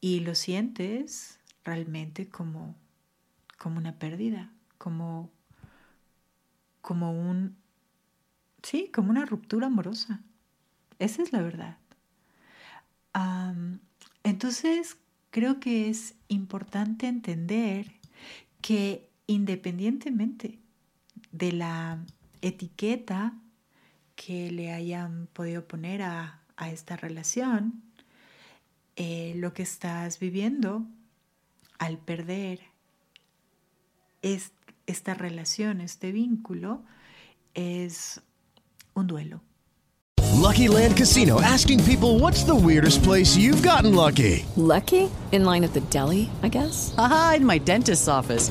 [0.00, 2.74] Y lo sientes realmente como
[3.58, 5.30] como una pérdida, como,
[6.80, 7.56] como un,
[8.62, 10.22] sí, como una ruptura amorosa.
[10.98, 11.76] Esa es la verdad.
[14.24, 14.96] entonces,
[15.30, 17.92] creo que es importante entender
[18.62, 20.58] que independientemente
[21.30, 21.98] de la
[22.42, 23.34] etiqueta
[24.16, 26.36] que le hayan podido poner a,
[26.70, 27.82] esta relación,
[28.96, 30.84] eh, lo que estás viviendo
[31.78, 32.60] al perder
[34.20, 34.52] es,
[34.86, 36.82] esta relación, este vínculo,
[37.54, 38.20] es
[38.92, 39.40] un duelo.
[40.40, 44.44] Lucky Land Casino asking people what's the weirdest place you've gotten lucky?
[44.56, 45.10] Lucky?
[45.32, 46.94] In line at the deli, I guess?
[46.98, 48.50] Aha, in my dentist's office.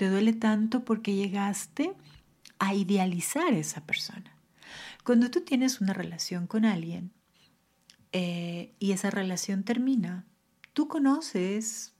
[0.00, 1.92] Te duele tanto porque llegaste
[2.58, 4.34] a idealizar a esa persona.
[5.04, 7.12] Cuando tú tienes una relación con alguien
[8.12, 10.24] eh, y esa relación termina,
[10.72, 11.92] tú conoces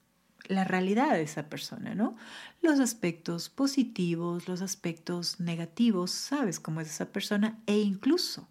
[0.48, 2.16] la realidad de esa persona, ¿no?
[2.62, 8.48] Los aspectos positivos, los aspectos negativos, sabes cómo es esa persona e incluso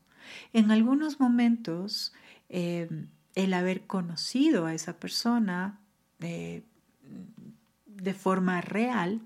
[0.53, 2.13] en algunos momentos
[2.49, 2.87] eh,
[3.33, 5.79] el haber conocido a esa persona
[6.19, 6.61] eh,
[7.87, 9.23] de forma real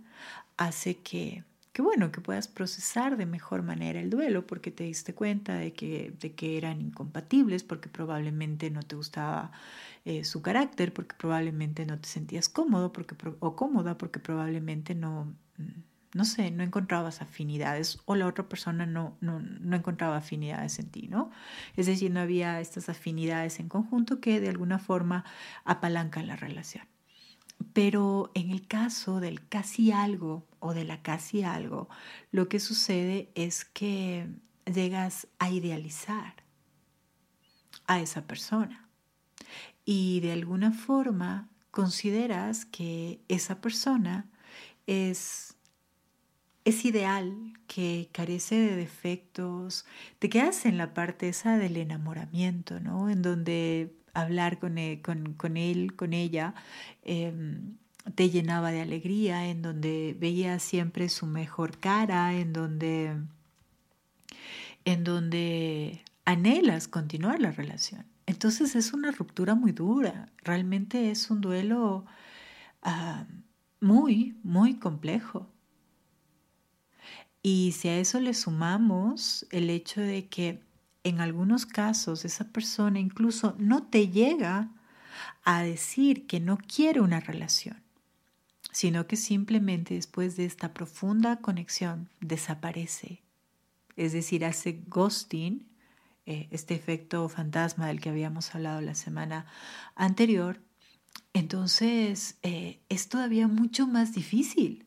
[0.58, 5.14] hace que, que, bueno, que puedas procesar de mejor manera el duelo porque te diste
[5.14, 9.52] cuenta de que, de que eran incompatibles, porque probablemente no te gustaba
[10.06, 15.34] eh, su carácter, porque probablemente no te sentías cómodo porque, o cómoda, porque probablemente no,
[15.58, 15.82] mm,
[16.14, 20.90] no sé, no encontrabas afinidades o la otra persona no, no, no encontraba afinidades en
[20.90, 21.32] ti, ¿no?
[21.76, 25.26] Es decir, no había estas afinidades en conjunto que de alguna forma
[25.66, 26.93] apalancan la relación.
[27.74, 31.90] Pero en el caso del casi algo o de la casi algo,
[32.32, 34.28] lo que sucede es que
[34.66, 36.36] llegas a idealizar
[37.88, 38.88] a esa persona
[39.86, 44.30] y de alguna forma consideras que esa persona
[44.88, 45.56] es,
[46.66, 49.86] es ideal, que carece de defectos,
[50.20, 53.10] te quedas en la parte esa del enamoramiento, ¿no?
[53.10, 56.54] En donde hablar con él, con, él, con ella,
[57.04, 57.78] em,
[58.16, 63.18] te llenaba de alegría, en donde veías siempre su mejor cara, en donde,
[64.86, 68.06] en donde anhelas continuar la relación.
[68.26, 72.06] Entonces es una ruptura muy dura, realmente es un duelo
[72.82, 73.26] ah,
[73.82, 75.48] muy, muy complejo.
[77.42, 80.63] Y si a eso le sumamos el hecho de que
[81.04, 84.70] en algunos casos esa persona incluso no te llega
[85.44, 87.82] a decir que no quiere una relación,
[88.72, 93.22] sino que simplemente después de esta profunda conexión desaparece,
[93.96, 95.68] es decir, hace ghosting,
[96.26, 99.46] eh, este efecto fantasma del que habíamos hablado la semana
[99.96, 100.62] anterior,
[101.34, 104.86] entonces eh, es todavía mucho más difícil,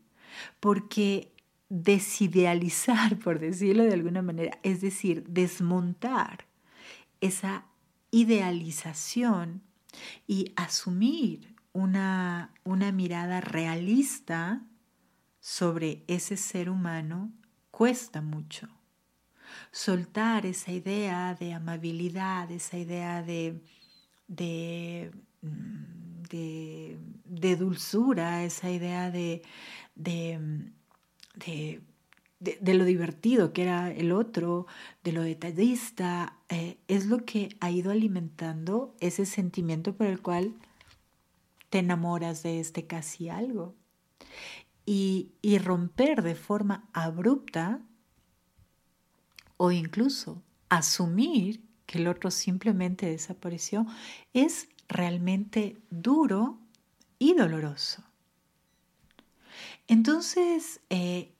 [0.60, 1.36] porque
[1.68, 6.46] desidealizar, por decirlo de alguna manera, es decir, desmontar
[7.20, 7.66] esa
[8.10, 9.62] idealización
[10.26, 14.62] y asumir una, una mirada realista
[15.40, 17.32] sobre ese ser humano
[17.70, 18.68] cuesta mucho.
[19.70, 23.60] Soltar esa idea de amabilidad, esa idea de,
[24.26, 25.12] de,
[25.42, 29.42] mm, de, dulzura, esa idea de,
[31.37, 31.82] de,
[32.41, 34.66] de, lo divertido que era el otro,
[35.05, 40.55] de lo detallista, eh, es lo que ha ido alimentando ese sentimiento por el cual
[41.70, 43.74] te enamoras de este casi algo.
[44.84, 47.80] Y, y romper de forma abrupta
[49.57, 53.87] o incluso asumir que el otro simplemente desapareció
[54.32, 56.59] es realmente duro
[57.18, 58.05] y doloroso.
[59.89, 61.32] Entonces, eh,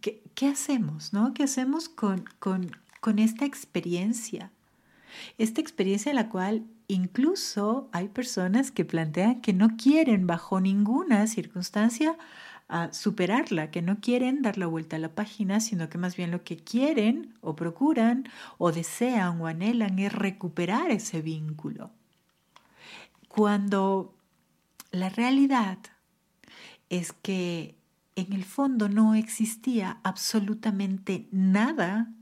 [0.00, 1.12] ¿qué, hacemos?
[1.12, 1.34] No?
[1.34, 4.50] ¿Qué hacemos con, con, esta experiencia?
[5.36, 11.26] Esta experiencia en la cual incluso hay personas que plantean que no quieren bajo ninguna
[11.26, 12.16] circunstancia
[12.68, 16.30] ah, superarla, que no quieren dar la vuelta a la página, sino que más bien
[16.30, 21.90] lo que quieren o procuran o desean o anhelan es recuperar ese vínculo.
[23.28, 24.14] Cuando
[24.92, 25.78] la realidad
[26.88, 27.74] es que
[28.16, 32.12] en el fondo no existía absolutamente nada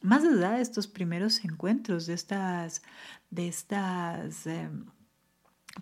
[0.00, 2.82] más allá de estos primeros encuentros, de estas,
[3.30, 4.86] de estas em,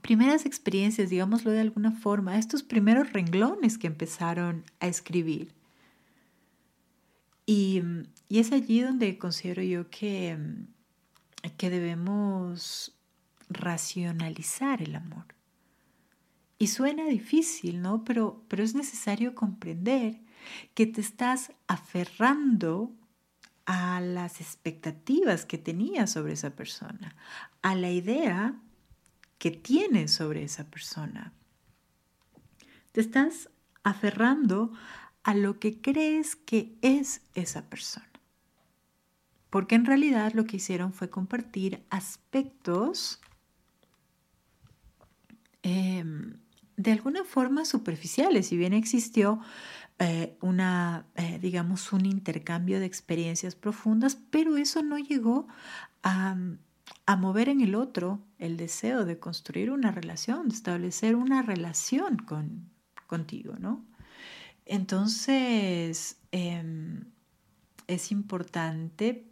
[0.02, 5.54] primeras experiencias, digámoslo de alguna forma, estos primeros renglones que empezaron a escribir.
[7.46, 7.82] Y,
[8.28, 10.38] y es allí donde considero yo que,
[11.56, 12.94] que debemos
[13.48, 15.39] racionalizar el amor.
[16.60, 18.04] Y suena difícil, ¿no?
[18.04, 20.20] Pero, pero es necesario comprender
[20.74, 22.92] que te estás aferrando
[23.64, 27.16] a las expectativas que tenías sobre esa persona,
[27.62, 28.60] a la idea
[29.38, 31.32] que tienes sobre esa persona.
[32.92, 33.48] Te estás
[33.82, 34.70] aferrando
[35.22, 38.06] a lo que crees que es esa persona.
[39.48, 43.18] Porque en realidad lo que hicieron fue compartir aspectos
[45.62, 46.38] em,
[46.82, 49.40] de alguna forma superficiales, si bien existió
[49.98, 55.46] eh, una, eh, digamos, un intercambio de experiencias profundas, pero eso no llegó
[56.02, 56.36] a,
[57.04, 62.16] a, mover en el otro el deseo de construir una relación, de establecer una relación
[62.16, 62.70] con,
[63.06, 63.84] contigo, ¿no?
[64.64, 67.04] Entonces, em,
[67.86, 69.26] es importante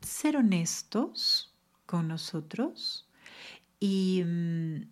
[0.00, 1.54] ser honestos
[1.86, 3.08] con nosotros
[3.78, 4.82] y mm,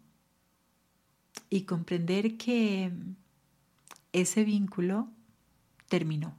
[1.51, 2.93] y comprender que
[4.13, 5.09] ese vínculo
[5.89, 6.37] terminó.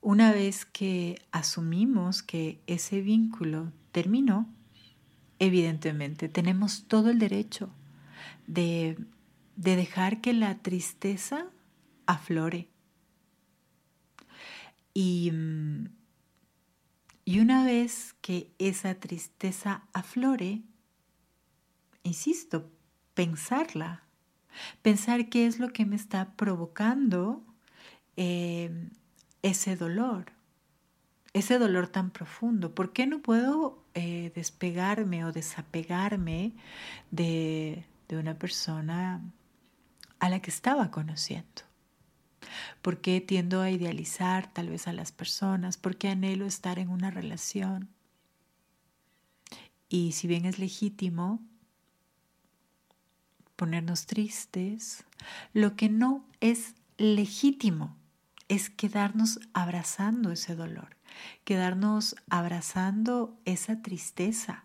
[0.00, 4.48] Una vez que asumimos que ese vínculo terminó,
[5.40, 7.70] evidentemente tenemos todo el derecho
[8.46, 8.96] de,
[9.56, 11.46] dejar que la tristeza
[12.06, 12.68] aflore.
[14.94, 15.32] Y,
[17.24, 20.62] y una vez que esa tristeza aflore,
[22.04, 22.70] insisto,
[23.16, 24.02] pensarla,
[24.82, 27.42] pensar qué es lo que me está provocando
[28.16, 28.70] eh,
[29.42, 30.26] ese dolor,
[31.32, 32.74] ese dolor tan profundo.
[32.74, 36.52] ¿Por qué no puedo eh, despegarme o desapegarme
[37.10, 39.22] de, de una persona
[40.18, 41.62] a la que estaba conociendo?
[42.82, 45.78] ¿Por qué tiendo a idealizar tal vez a las personas?
[45.78, 47.88] ¿Por qué anhelo estar en una relación?
[49.88, 51.40] Y si bien es legítimo,
[53.56, 55.04] ponernos tristes.
[55.52, 57.96] Lo que no es legítimo
[58.48, 60.96] es quedarnos abrazando ese dolor,
[61.44, 64.64] quedarnos abrazando esa tristeza.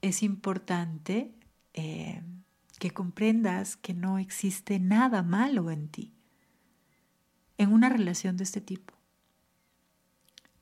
[0.00, 1.34] Es importante
[1.74, 2.22] eh,
[2.78, 6.14] que comprendas que no existe nada malo en ti,
[7.58, 8.94] en una relación de este tipo.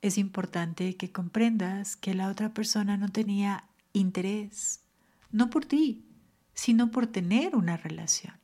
[0.02, 4.80] Es importante que comprendas que la otra persona no tenía interés
[5.30, 6.04] no por ti,
[6.54, 8.34] sino por tener una relación.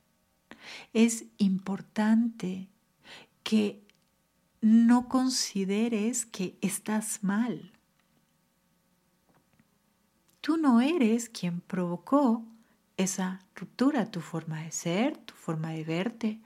[0.93, 2.69] Es importante
[3.43, 3.85] que
[4.61, 7.71] no consideres que estás mal.
[10.41, 12.45] Tú no eres quien provocó
[12.97, 16.39] esa ruptura, tu forma de ser, tu forma de verte,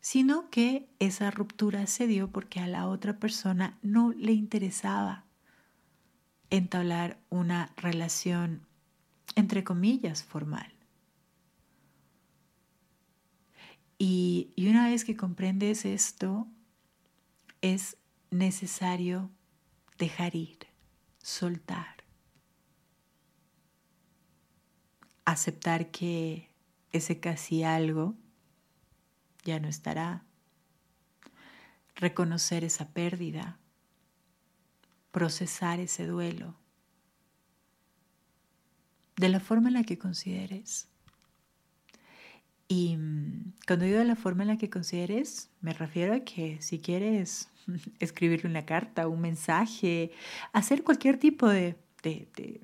[0.00, 5.24] sino que esa ruptura se dio porque a la otra persona no le interesaba
[6.50, 8.66] entablar una relación,
[9.34, 10.72] entre comillas, formal.
[13.98, 16.46] Y, una vez que comprendes esto,
[17.60, 17.96] es
[18.30, 19.30] necesario
[19.98, 20.58] dejar ir,
[21.22, 22.04] soltar,
[25.24, 26.50] aceptar que
[26.92, 28.14] ese casi algo
[29.44, 30.24] ya no estará,
[31.94, 33.58] reconocer esa pérdida,
[35.12, 36.56] procesar ese duelo
[39.16, 40.88] de la forma en la que consideres.
[42.68, 46.60] Y mm, cuando digo de la forma en la que consideres, me refiero a que
[46.60, 47.50] si quieres
[48.00, 50.10] escribirle una carta, un mensaje,
[50.52, 52.60] hacer cualquier tipo de, de,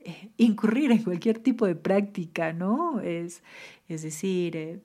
[0.00, 3.00] eh, incurrir en cualquier tipo de práctica, ¿no?
[3.00, 3.42] Es,
[3.88, 4.80] es decir, eh,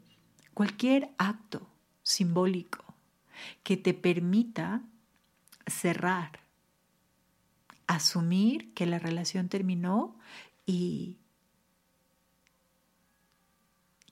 [0.53, 1.67] cualquier acto
[2.03, 2.83] simbólico
[3.63, 4.81] que te permita
[5.67, 6.39] cerrar
[7.87, 10.15] asumir que la relación terminó
[10.67, 11.17] y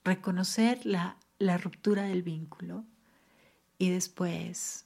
[0.03, 2.86] reconocer la, la ruptura del vínculo
[3.78, 4.86] y después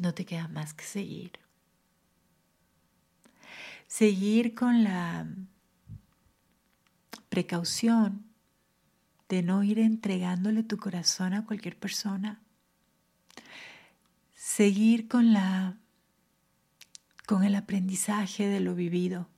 [0.00, 1.32] no te queda más que seguir.
[3.86, 5.26] Seguir con la
[7.28, 8.24] precaución
[9.28, 12.40] de no ir entregándole tu corazón a cualquier persona.
[14.34, 15.76] Seguir con la
[17.26, 19.29] con el aprendizaje de lo vivido.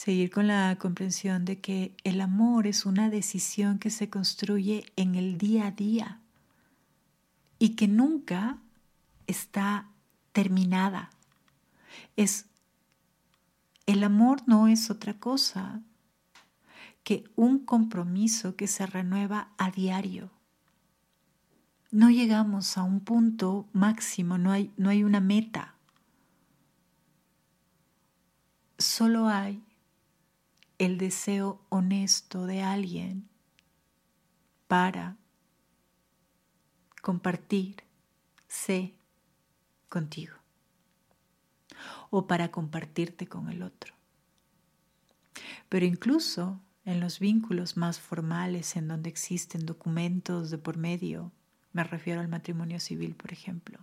[0.00, 5.14] Seguir con la comprensión de que el amor es una decisión que se construye en
[5.14, 6.20] el día a día
[7.58, 8.56] y que nunca
[9.26, 9.90] está
[10.32, 11.10] terminada.
[12.16, 12.46] Es
[13.84, 15.82] el amor no es otra cosa
[17.04, 20.30] que un compromiso que se renueva a diario.
[21.90, 25.74] No llegamos a un punto máximo, no hay, no hay una meta
[28.78, 29.62] solo hay
[30.80, 33.28] el deseo honesto de alguien
[34.66, 35.18] para
[37.02, 37.84] compartir,
[38.48, 38.94] sé,
[39.90, 40.34] contigo
[42.08, 43.92] o para compartirte con el otro.
[45.68, 51.30] Pero incluso en los vínculos más formales en donde existen documentos de por medio,
[51.74, 53.80] me refiero al matrimonio civil, por ejemplo,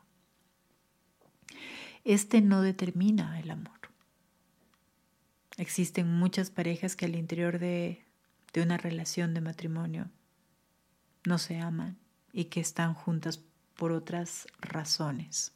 [2.03, 3.86] este no determina el amor.
[5.57, 8.05] Existen muchas parejas que al interior de,
[8.55, 10.09] una relación de matrimonio
[11.25, 11.95] no se aman
[12.33, 13.39] y que están juntas
[13.75, 15.53] por otras razones.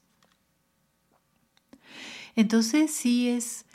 [2.35, 3.65] Entonces sí es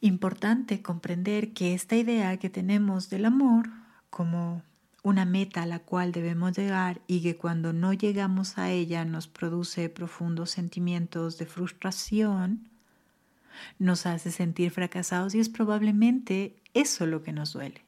[0.00, 3.68] importante comprender que esta idea que tenemos del amor
[4.08, 4.62] como
[5.02, 9.28] una meta a la cual debemos llegar y que cuando no llegamos a ella nos
[9.28, 12.68] produce profundos sentimientos de frustración,
[13.78, 17.84] nos hace sentir fracasados y es probablemente eso lo que nos duele,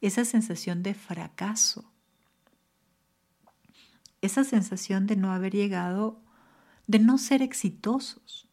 [0.00, 1.90] esa sensación de fracaso,
[4.20, 6.20] esa sensación de no haber llegado,
[6.86, 8.48] de no ser exitosos,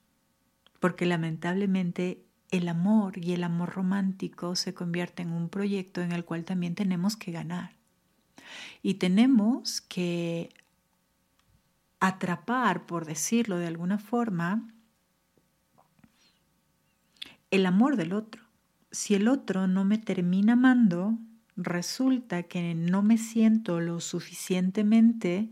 [0.79, 6.23] porque lamentablemente el amor y el amor romántico se convierte en un proyecto en el
[6.23, 7.71] cual también tenemos que ganar.
[8.83, 10.53] Y tenemos que
[11.99, 14.72] atrapar, por decirlo de alguna forma,
[17.53, 18.41] el amor del otro.
[18.91, 21.19] Si el otro no me termina amando,
[21.55, 25.51] resulta que no me siento lo suficientemente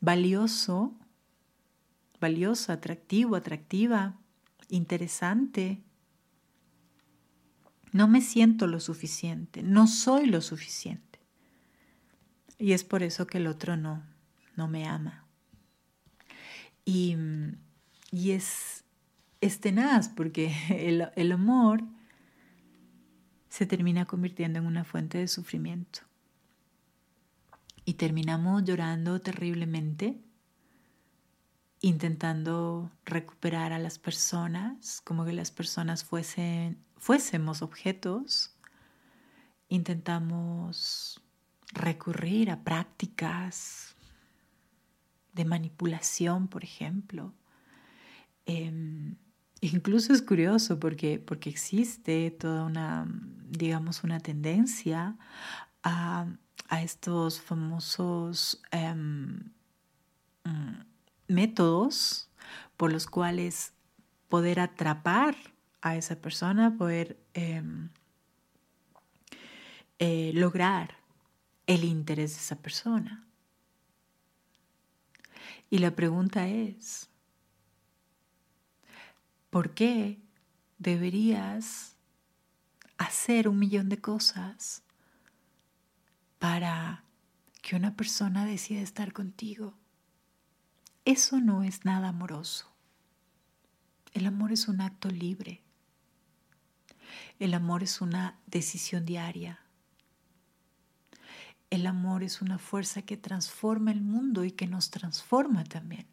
[0.00, 0.96] valioso,
[2.20, 4.18] valioso, atractivo, atractiva,
[4.68, 5.80] interesante.
[7.92, 11.20] No me siento lo suficiente, no soy lo suficiente.
[12.58, 14.02] Y es por eso que el otro no,
[14.56, 15.24] no me ama.
[16.84, 17.16] Y,
[18.10, 18.84] y es
[19.40, 21.82] es tenaz porque el, el amor
[23.48, 26.00] se termina convirtiendo en una fuente de sufrimiento.
[27.84, 30.20] Y terminamos llorando terriblemente,
[31.80, 38.54] intentando recuperar a las personas, como que las personas fuesen, fuésemos objetos.
[39.70, 41.22] Intentamos
[41.72, 43.96] recurrir a prácticas
[45.32, 47.32] de manipulación, por ejemplo.
[48.44, 49.16] Em,
[49.60, 53.06] incluso es curioso porque, porque existe toda una,
[53.48, 55.16] digamos, una tendencia
[55.82, 56.26] a,
[56.82, 59.52] estos famosos em,
[60.44, 60.84] mm,
[61.28, 62.28] métodos
[62.76, 63.72] por los cuales
[64.28, 65.34] poder atrapar
[65.80, 67.88] a esa persona, poder em,
[69.98, 70.94] eh, lograr
[71.66, 73.26] el interés de esa persona.
[75.70, 77.10] Y la pregunta es,
[79.50, 80.20] ¿por qué
[80.78, 81.96] deberías
[82.96, 84.82] hacer un millón de cosas
[86.38, 87.04] para
[87.62, 89.74] que una persona decida estar contigo?
[91.04, 92.70] Eso no es nada amoroso.
[94.12, 95.62] El amor es un acto libre.
[97.38, 99.60] El amor es una decisión diaria.
[101.70, 106.06] El amor es una fuerza que transforma el mundo y que nos transforma también.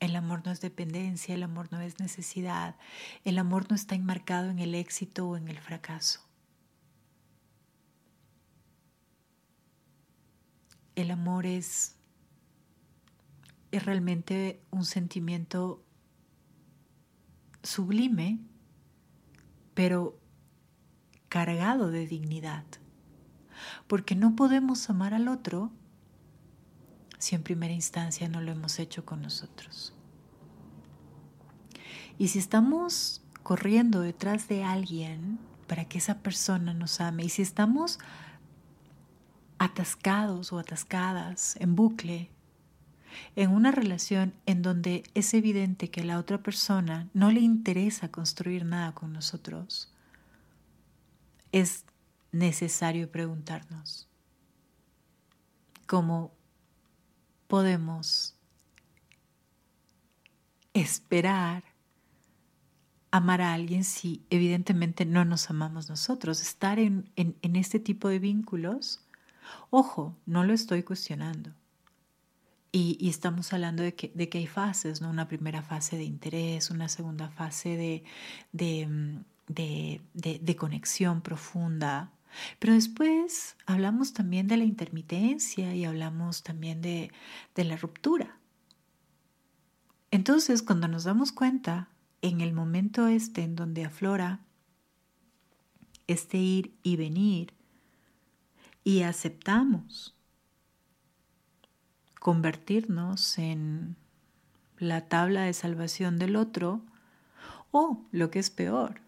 [0.00, 2.76] El amor no es dependencia, el amor no es necesidad,
[3.24, 6.26] el amor no está enmarcado en el éxito o en el fracaso.
[10.96, 11.96] El amor es,
[13.70, 15.84] es realmente un sentimiento
[17.62, 18.40] sublime,
[19.74, 20.18] pero
[21.28, 22.64] cargado de dignidad
[23.86, 25.72] porque no podemos amar al otro
[27.20, 29.94] si en primera instancia no lo hemos hecho con nosotros.
[32.18, 37.42] Y si estamos corriendo detrás de alguien para que esa persona nos ame, y si
[37.42, 37.98] estamos
[39.58, 42.30] atascados o atascadas en bucle,
[43.36, 48.64] en una relación en donde es evidente que la otra persona no le interesa construir
[48.64, 49.92] nada con nosotros,
[51.52, 51.84] es
[52.32, 54.08] necesario preguntarnos
[55.86, 56.32] cómo
[57.50, 58.36] podemos
[60.72, 61.64] esperar
[63.10, 66.40] amar a alguien si evidentemente no nos amamos nosotros.
[66.40, 67.10] Estar en,
[67.42, 69.00] este tipo de vínculos,
[69.70, 71.50] ojo, no lo estoy cuestionando.
[72.70, 75.10] Y, estamos hablando de que, de que, hay fases, ¿no?
[75.10, 78.04] Una primera fase de interés, una segunda fase de,
[78.52, 82.12] de, mm, de conexión profunda,
[82.58, 87.12] pero después hablamos también de la intermitencia y hablamos también de,
[87.54, 88.38] de la ruptura.
[90.10, 91.88] Entonces, cuando nos damos cuenta,
[92.22, 94.40] en el momento este en donde aflora
[96.06, 97.54] este ir y venir,
[98.82, 100.16] y aceptamos
[102.18, 103.96] convertirnos en
[104.78, 106.82] la tabla de salvación del otro,
[107.70, 109.00] o lo que es peor,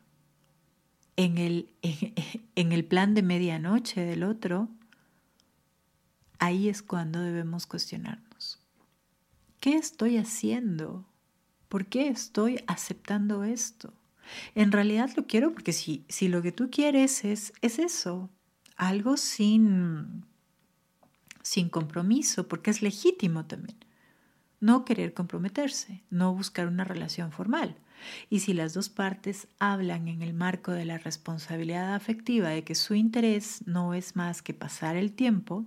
[1.17, 1.69] en el,
[2.55, 4.69] en, el plan de medianoche del otro,
[6.39, 8.61] ahí es cuando debemos cuestionarnos.
[9.61, 11.07] ¿Qué estoy haciendo?
[11.69, 13.95] ¿Por qué estoy aceptando esto?
[14.55, 18.31] En realidad lo quiero porque si, si lo que tú quieres es, es eso,
[18.77, 20.25] algo sin,
[21.43, 23.77] sin compromiso, porque es legítimo también.
[24.61, 27.77] No querer comprometerse, no buscar una relación formal.
[28.31, 32.75] Y si las dos partes hablan en el marco de la responsabilidad afectiva de que
[32.75, 35.65] su interés no es más que pasar el tiempo,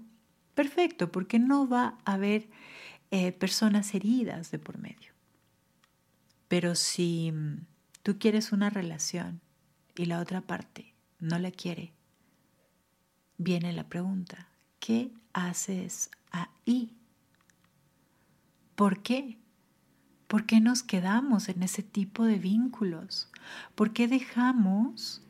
[0.54, 2.48] perfecto, porque no va a haber
[3.12, 5.14] eh, personas heridas de por medio.
[6.48, 7.66] Pero si mm,
[8.04, 9.42] tú quieres una relación
[9.96, 11.94] y la otra parte no la quiere,
[13.38, 16.92] viene la pregunta, ¿qué haces ahí?
[18.76, 19.38] ¿Por qué?
[20.28, 23.30] ¿Por qué nos quedamos en ese tipo de vínculos?
[23.76, 25.22] ¿Por qué dejamos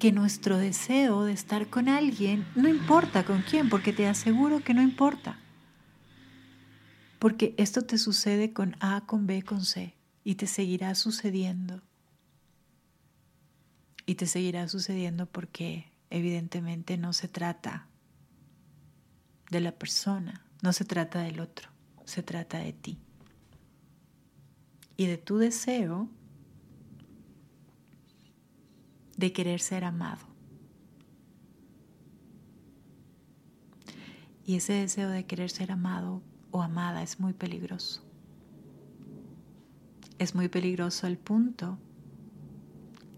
[0.00, 4.74] que nuestro deseo de estar con alguien, no importa con quién, porque te aseguro que
[4.74, 5.38] no importa?
[7.20, 11.80] Porque esto te sucede con A, con B, con C, y te seguirá sucediendo.
[14.06, 17.86] Y te seguirá sucediendo porque evidentemente no se trata
[19.50, 21.70] de la persona, no se trata del otro,
[22.04, 23.03] se trata de ti
[24.96, 26.08] y de tu deseo
[29.16, 30.26] de querer ser amado.
[34.46, 38.02] Y ese deseo de querer ser amado o amada es muy peligroso.
[40.18, 41.78] Es muy peligroso al punto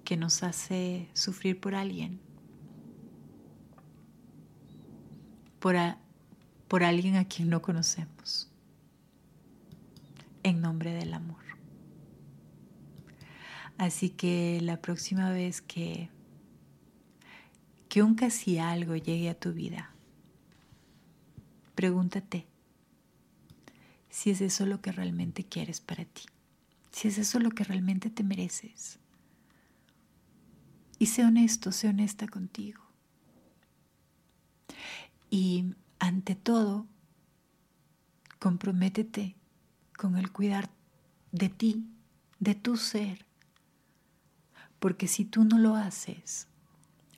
[0.05, 2.20] que nos hace sufrir por alguien,
[5.59, 5.77] por,
[6.68, 8.49] por alguien a quien no conocemos,
[10.45, 11.45] en nombre del amor.
[13.79, 16.09] Así que la próxima vez que,
[17.89, 19.91] que un casi algo llegue a tu vida,
[21.74, 22.47] pregúntate
[24.09, 26.22] si es eso lo que realmente quieres para ti,
[26.91, 28.99] si es eso lo que realmente te mereces.
[30.99, 32.81] Y sé honesto, sé honesta contigo.
[35.29, 36.87] Y ante todo,
[38.39, 39.37] comprométete
[39.99, 40.70] con el cuidar
[41.33, 41.87] de ti,
[42.39, 43.26] de tu ser.
[44.79, 46.49] Porque si tú no lo haces,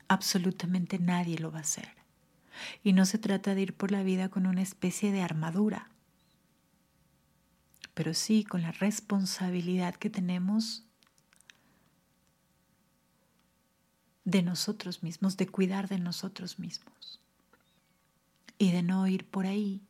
[0.08, 1.88] absolutamente nadie lo va a hacer.
[2.82, 5.90] Y no se trata de ir por la vida con una especie de armadura,
[7.94, 10.84] pero sí con la responsabilidad que tenemos
[14.24, 17.20] de nosotros mismos, de cuidar de nosotros mismos
[18.58, 19.80] y de no ir por ahí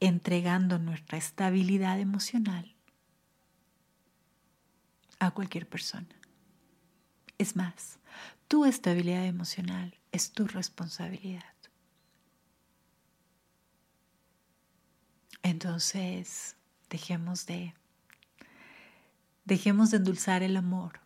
[0.00, 2.73] entregando nuestra estabilidad emocional
[5.26, 6.08] a cualquier persona.
[7.38, 7.98] Es más,
[8.48, 11.42] tu estabilidad emocional es tu responsabilidad.
[15.42, 16.56] Entonces,
[16.88, 17.74] dejemos de
[19.44, 21.00] dejemos de endulzar el amor.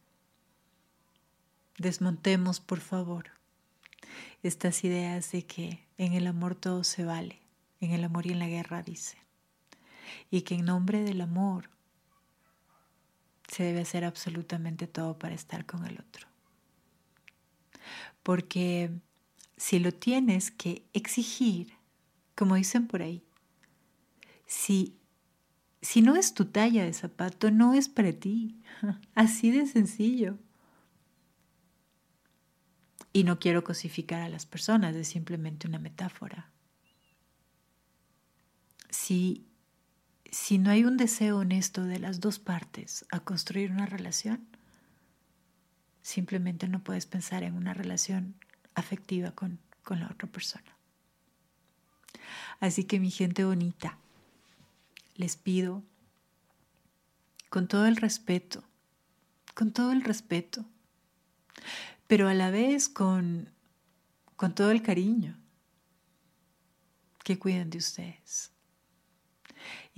[1.77, 3.31] Desmontemos, por favor,
[4.43, 7.41] estas ideas de que en el amor todo se vale,
[7.81, 9.19] en el amor y en la guerra, dice,
[10.31, 11.71] y que en nombre del amor
[13.49, 16.29] se debe hacer absolutamente todo para estar con el otro.
[18.23, 18.91] Porque
[19.57, 21.73] si lo tienes que exigir,
[22.35, 23.25] como dicen por ahí,
[24.47, 24.99] si,
[25.83, 28.61] si no es tu talla de zapato, no es para ti.
[29.15, 30.39] Así de sencillo.
[33.13, 36.53] Y no quiero cosificar a las personas, es simplemente una metáfora.
[38.91, 39.48] Si,
[40.31, 44.47] si no hay un deseo honesto de las dos partes a construir una relación,
[46.03, 48.35] simplemente no puedes pensar en una relación
[48.75, 50.77] afectiva con, con la otra persona.
[52.61, 53.99] Así que mi gente bonita,
[55.17, 55.83] les pido
[57.49, 58.65] con todo el respeto,
[59.55, 60.65] con todo el respeto,
[62.07, 63.51] pero a la vez con,
[64.37, 65.39] con todo el cariño,
[67.25, 68.53] que cuiden de ustedes.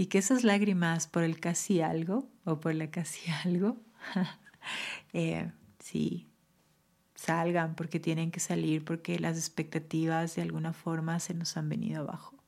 [0.01, 3.77] Y que esas lágrimas por el casi algo o por la casi algo,
[5.13, 6.29] eh, sí,
[7.15, 12.01] salgan porque tienen que salir, porque las expectativas de alguna forma se nos han venido
[12.01, 12.41] abajo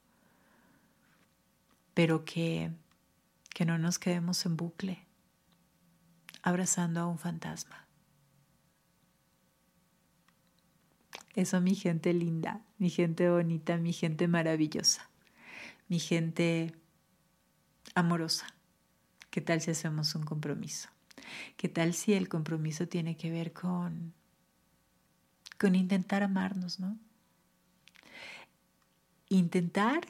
[1.94, 2.70] pero que,
[3.54, 5.06] que no nos quedemos en bucle
[6.42, 7.86] abrazando a un fantasma.
[11.34, 15.08] Eso mi gente linda, mi gente bonita, mi gente maravillosa,
[15.88, 16.74] mi gente
[17.94, 18.46] amorosa.
[19.30, 20.88] ¿Qué tal si hacemos un compromiso?
[21.56, 24.14] ¿Qué tal si el compromiso tiene que ver con
[25.62, 26.98] con intentar amarnos, ¿no?
[29.28, 30.00] Intentar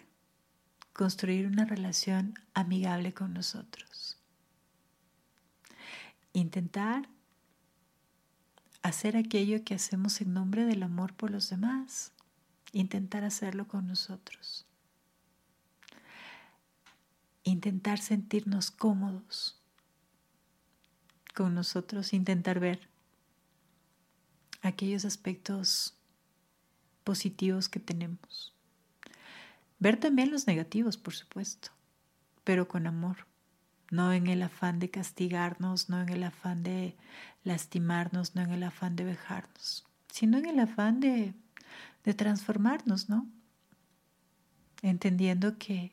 [0.95, 4.17] construir una relación amigable con nosotros.
[6.33, 7.07] Intentar
[8.81, 12.13] hacer aquello que hacemos en nombre del amor por los demás.
[12.73, 14.65] Intentar hacerlo con nosotros.
[17.45, 19.61] Intentar sentirnos cómodos
[21.35, 22.13] con nosotros.
[22.13, 22.89] Intentar ver
[24.63, 25.95] aquellos aspectos
[27.05, 28.55] positivos que tenemos.
[29.79, 31.71] Ver también los negativos, por supuesto,
[32.45, 33.27] pero con amor,
[33.91, 36.97] no en el afán de castigarnos, no en el afán de
[37.43, 41.35] lastimarnos, no en el afán de vejarnos, sino en el afán de,
[42.05, 43.27] de transformarnos, ¿no?
[44.83, 45.93] Entendiendo que,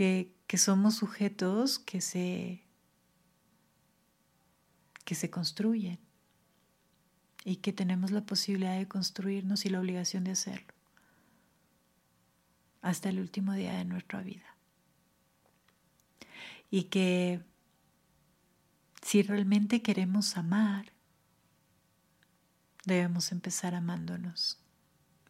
[0.00, 2.62] que, somos sujetos que se,
[5.04, 5.98] que se construyen
[7.44, 10.72] y que tenemos la posibilidad de construirnos y la obligación de hacerlo
[12.80, 14.56] hasta el último día de nuestra vida.
[16.70, 17.42] Y que
[19.02, 20.94] si realmente queremos amar,
[22.86, 24.58] debemos empezar amándonos,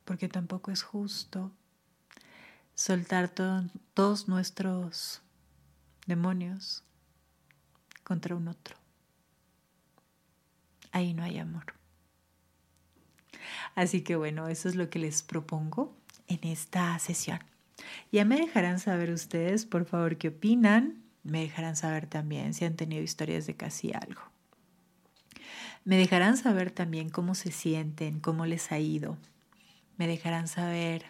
[0.04, 1.52] porque tampoco es justo
[2.80, 5.20] soltar todos nuestros
[6.06, 6.82] demonios
[8.04, 8.74] contra un otro.
[10.90, 11.74] Ahí no hay amor.
[13.74, 15.94] Así que bueno, eso es lo que les propongo
[16.26, 17.40] en esta sesión.
[18.12, 21.02] Ya me dejarán saber ustedes, por favor, qué opinan.
[21.22, 24.22] Me dejarán saber también si han tenido historias de casi algo.
[25.84, 29.18] Me dejarán saber también cómo se sienten, cómo les ha ido.
[29.98, 31.09] Me dejarán saber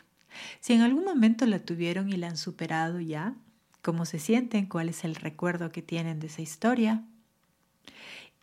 [0.61, 3.35] si en algún momento la tuvieron y la han superado ya,
[3.83, 7.03] cómo se sienten, cuál es el recuerdo que tienen de esa historia.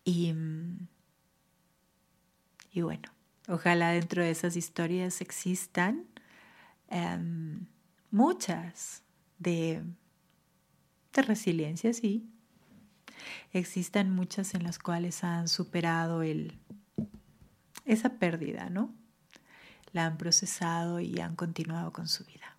[0.03, 0.33] Y,
[2.71, 3.09] y bueno,
[3.47, 6.05] ojalá dentro de esas historias existan
[6.89, 7.65] Em,
[8.11, 9.03] muchas
[9.39, 9.83] de,
[11.13, 12.29] de resiliencia, sí.
[13.51, 16.57] Existen muchas en las cuales han superado el,
[17.85, 18.93] esa pérdida, ¿no?
[19.93, 22.57] La han procesado y han continuado con su vida.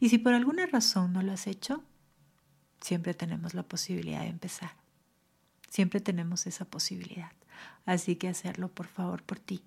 [0.00, 1.82] Y si por alguna razón no lo has hecho,
[2.80, 4.72] siempre tenemos la posibilidad de empezar.
[5.70, 7.32] Siempre tenemos esa posibilidad.
[7.86, 9.62] Así que hacerlo, por favor, por ti,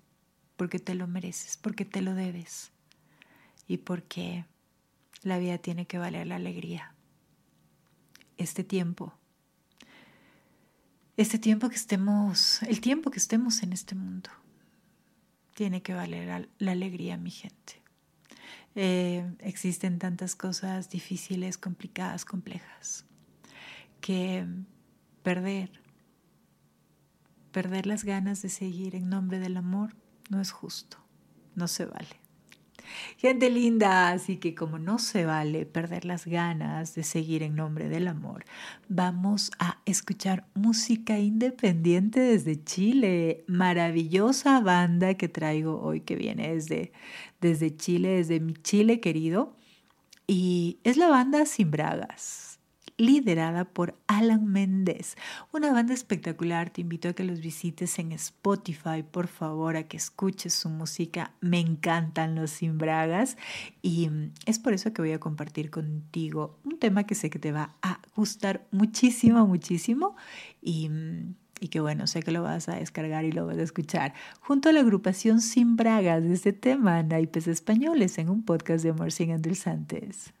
[0.56, 2.70] porque te lo mereces, porque te lo debes
[3.66, 4.44] y porque
[5.22, 6.94] la vida tiene que valer la alegría.
[8.36, 9.12] Este tiempo,
[11.16, 14.30] este tiempo que estemos, el tiempo que estemos en este mundo,
[15.58, 17.82] tiene que valer la alegría, mi gente.
[18.76, 23.04] Eh, existen tantas cosas difíciles, complicadas, complejas,
[24.00, 24.46] que
[25.24, 25.82] perder,
[27.50, 29.96] perder las ganas de seguir en nombre del amor
[30.30, 30.98] no es justo,
[31.56, 32.20] no se vale.
[33.16, 37.88] Gente linda, así que como no se vale perder las ganas de seguir en nombre
[37.88, 38.44] del amor,
[38.88, 43.44] vamos a escuchar música independiente desde Chile.
[43.46, 46.92] Maravillosa banda que traigo hoy que viene desde,
[47.40, 49.56] desde Chile, desde mi Chile querido.
[50.26, 52.47] Y es la banda Sin Bragas
[52.98, 55.16] liderada por Alan Méndez.
[55.52, 59.96] Una banda espectacular, te invito a que los visites en Spotify, por favor, a que
[59.96, 61.32] escuches su música.
[61.40, 63.38] Me encantan los Simbragas
[63.80, 67.38] y mm, es por eso que voy a compartir contigo un tema que sé que
[67.38, 70.16] te va a gustar muchísimo, muchísimo
[70.60, 73.62] y mm, y que bueno, sé que lo vas a descargar y lo vas a
[73.62, 78.84] escuchar junto a la agrupación Sin Bragas de este tema, Naipes Españoles, en un podcast
[78.84, 80.32] de Amor Sin Endulzantes.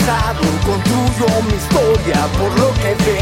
[0.00, 3.19] pasado construyo mi historia por lo que veo.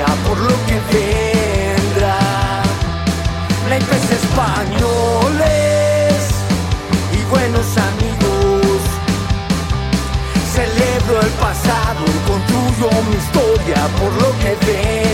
[0.00, 2.18] por lo que vendrá.
[3.68, 5.44] Naipes españoles
[7.12, 8.80] y buenos amigos.
[10.54, 15.11] Celebro el pasado, construyo mi historia por lo que vendrá.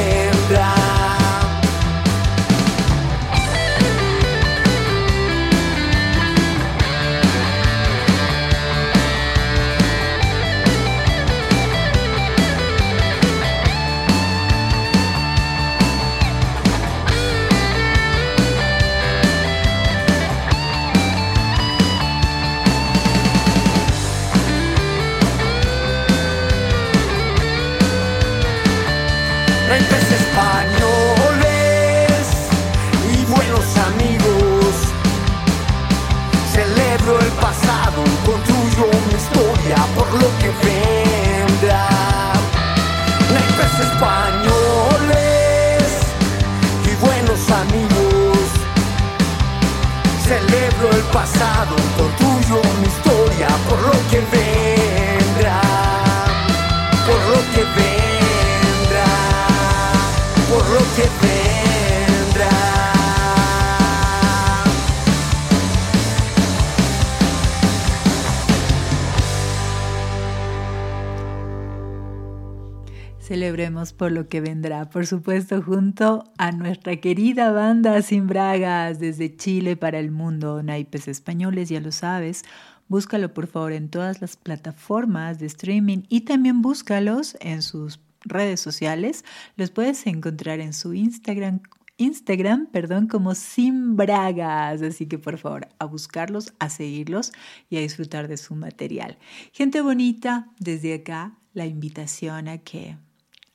[73.99, 79.76] Por lo que vendrá, por supuesto, junto a nuestra querida banda Sin Bragas desde Chile
[79.76, 82.44] para el mundo, naipes españoles, ya lo sabes.
[82.86, 88.61] Búscalo por favor en todas las plataformas de streaming y también búscalos en sus redes
[88.61, 89.24] sociales.
[89.57, 91.61] Los puedes encontrar en su Instagram
[91.99, 94.80] Instagram, perdón, como Sin Bragas.
[94.82, 97.32] Así que por favor, a buscarlos, a seguirlos
[97.68, 99.18] y a disfrutar de su material.
[99.53, 102.96] Gente bonita, desde acá la invitación a que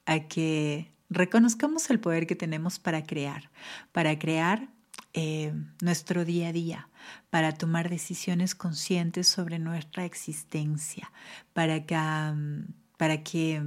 [0.05, 3.49] a que reconozcamos el poder que tenemos para crear,
[3.91, 4.69] para crear
[5.13, 6.89] eh, nuestro día a día,
[7.29, 11.11] para tomar decisiones conscientes sobre nuestra existencia,
[11.53, 11.95] para que,
[12.97, 13.61] para que,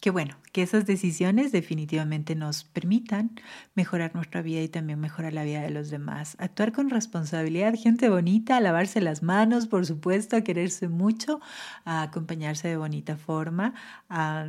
[0.00, 3.32] que, bueno, que esas decisiones definitivamente nos permitan
[3.74, 6.34] mejorar nuestra vida y también mejorar la vida de los demás.
[6.38, 11.40] Actuar con responsabilidad, gente bonita, lavarse las manos, por supuesto, a quererse mucho,
[11.84, 13.74] a acompañarse de bonita forma,
[14.08, 14.46] a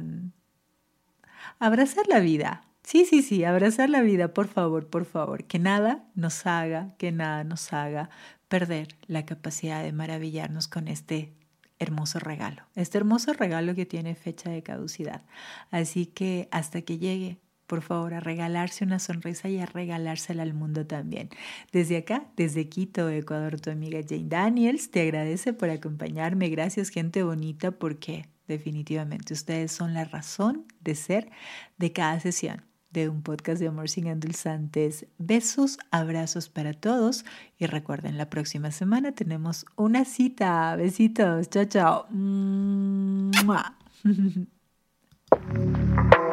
[1.59, 2.63] Abrazar la vida.
[2.83, 5.43] Sí, sí, sí, abrazar la vida, por favor, por favor.
[5.43, 8.09] Que nada nos haga, que nada nos haga
[8.47, 11.33] perder la capacidad de maravillarnos con este
[11.79, 12.63] hermoso regalo.
[12.75, 15.23] Este hermoso regalo que tiene fecha de caducidad.
[15.69, 20.53] Así que hasta que llegue, por favor, a regalarse una sonrisa y a regalársela al
[20.53, 21.29] mundo también.
[21.71, 26.49] Desde acá, desde Quito, Ecuador, tu amiga Jane Daniels te agradece por acompañarme.
[26.49, 29.33] Gracias, gente bonita, porque definitivamente.
[29.33, 31.29] Ustedes son la razón de ser
[31.77, 35.07] de cada sesión de un podcast de amor sin endulzantes.
[35.17, 37.25] Besos, abrazos para todos
[37.57, 40.75] y recuerden, la próxima semana tenemos una cita.
[40.75, 42.07] Besitos, chao, chao.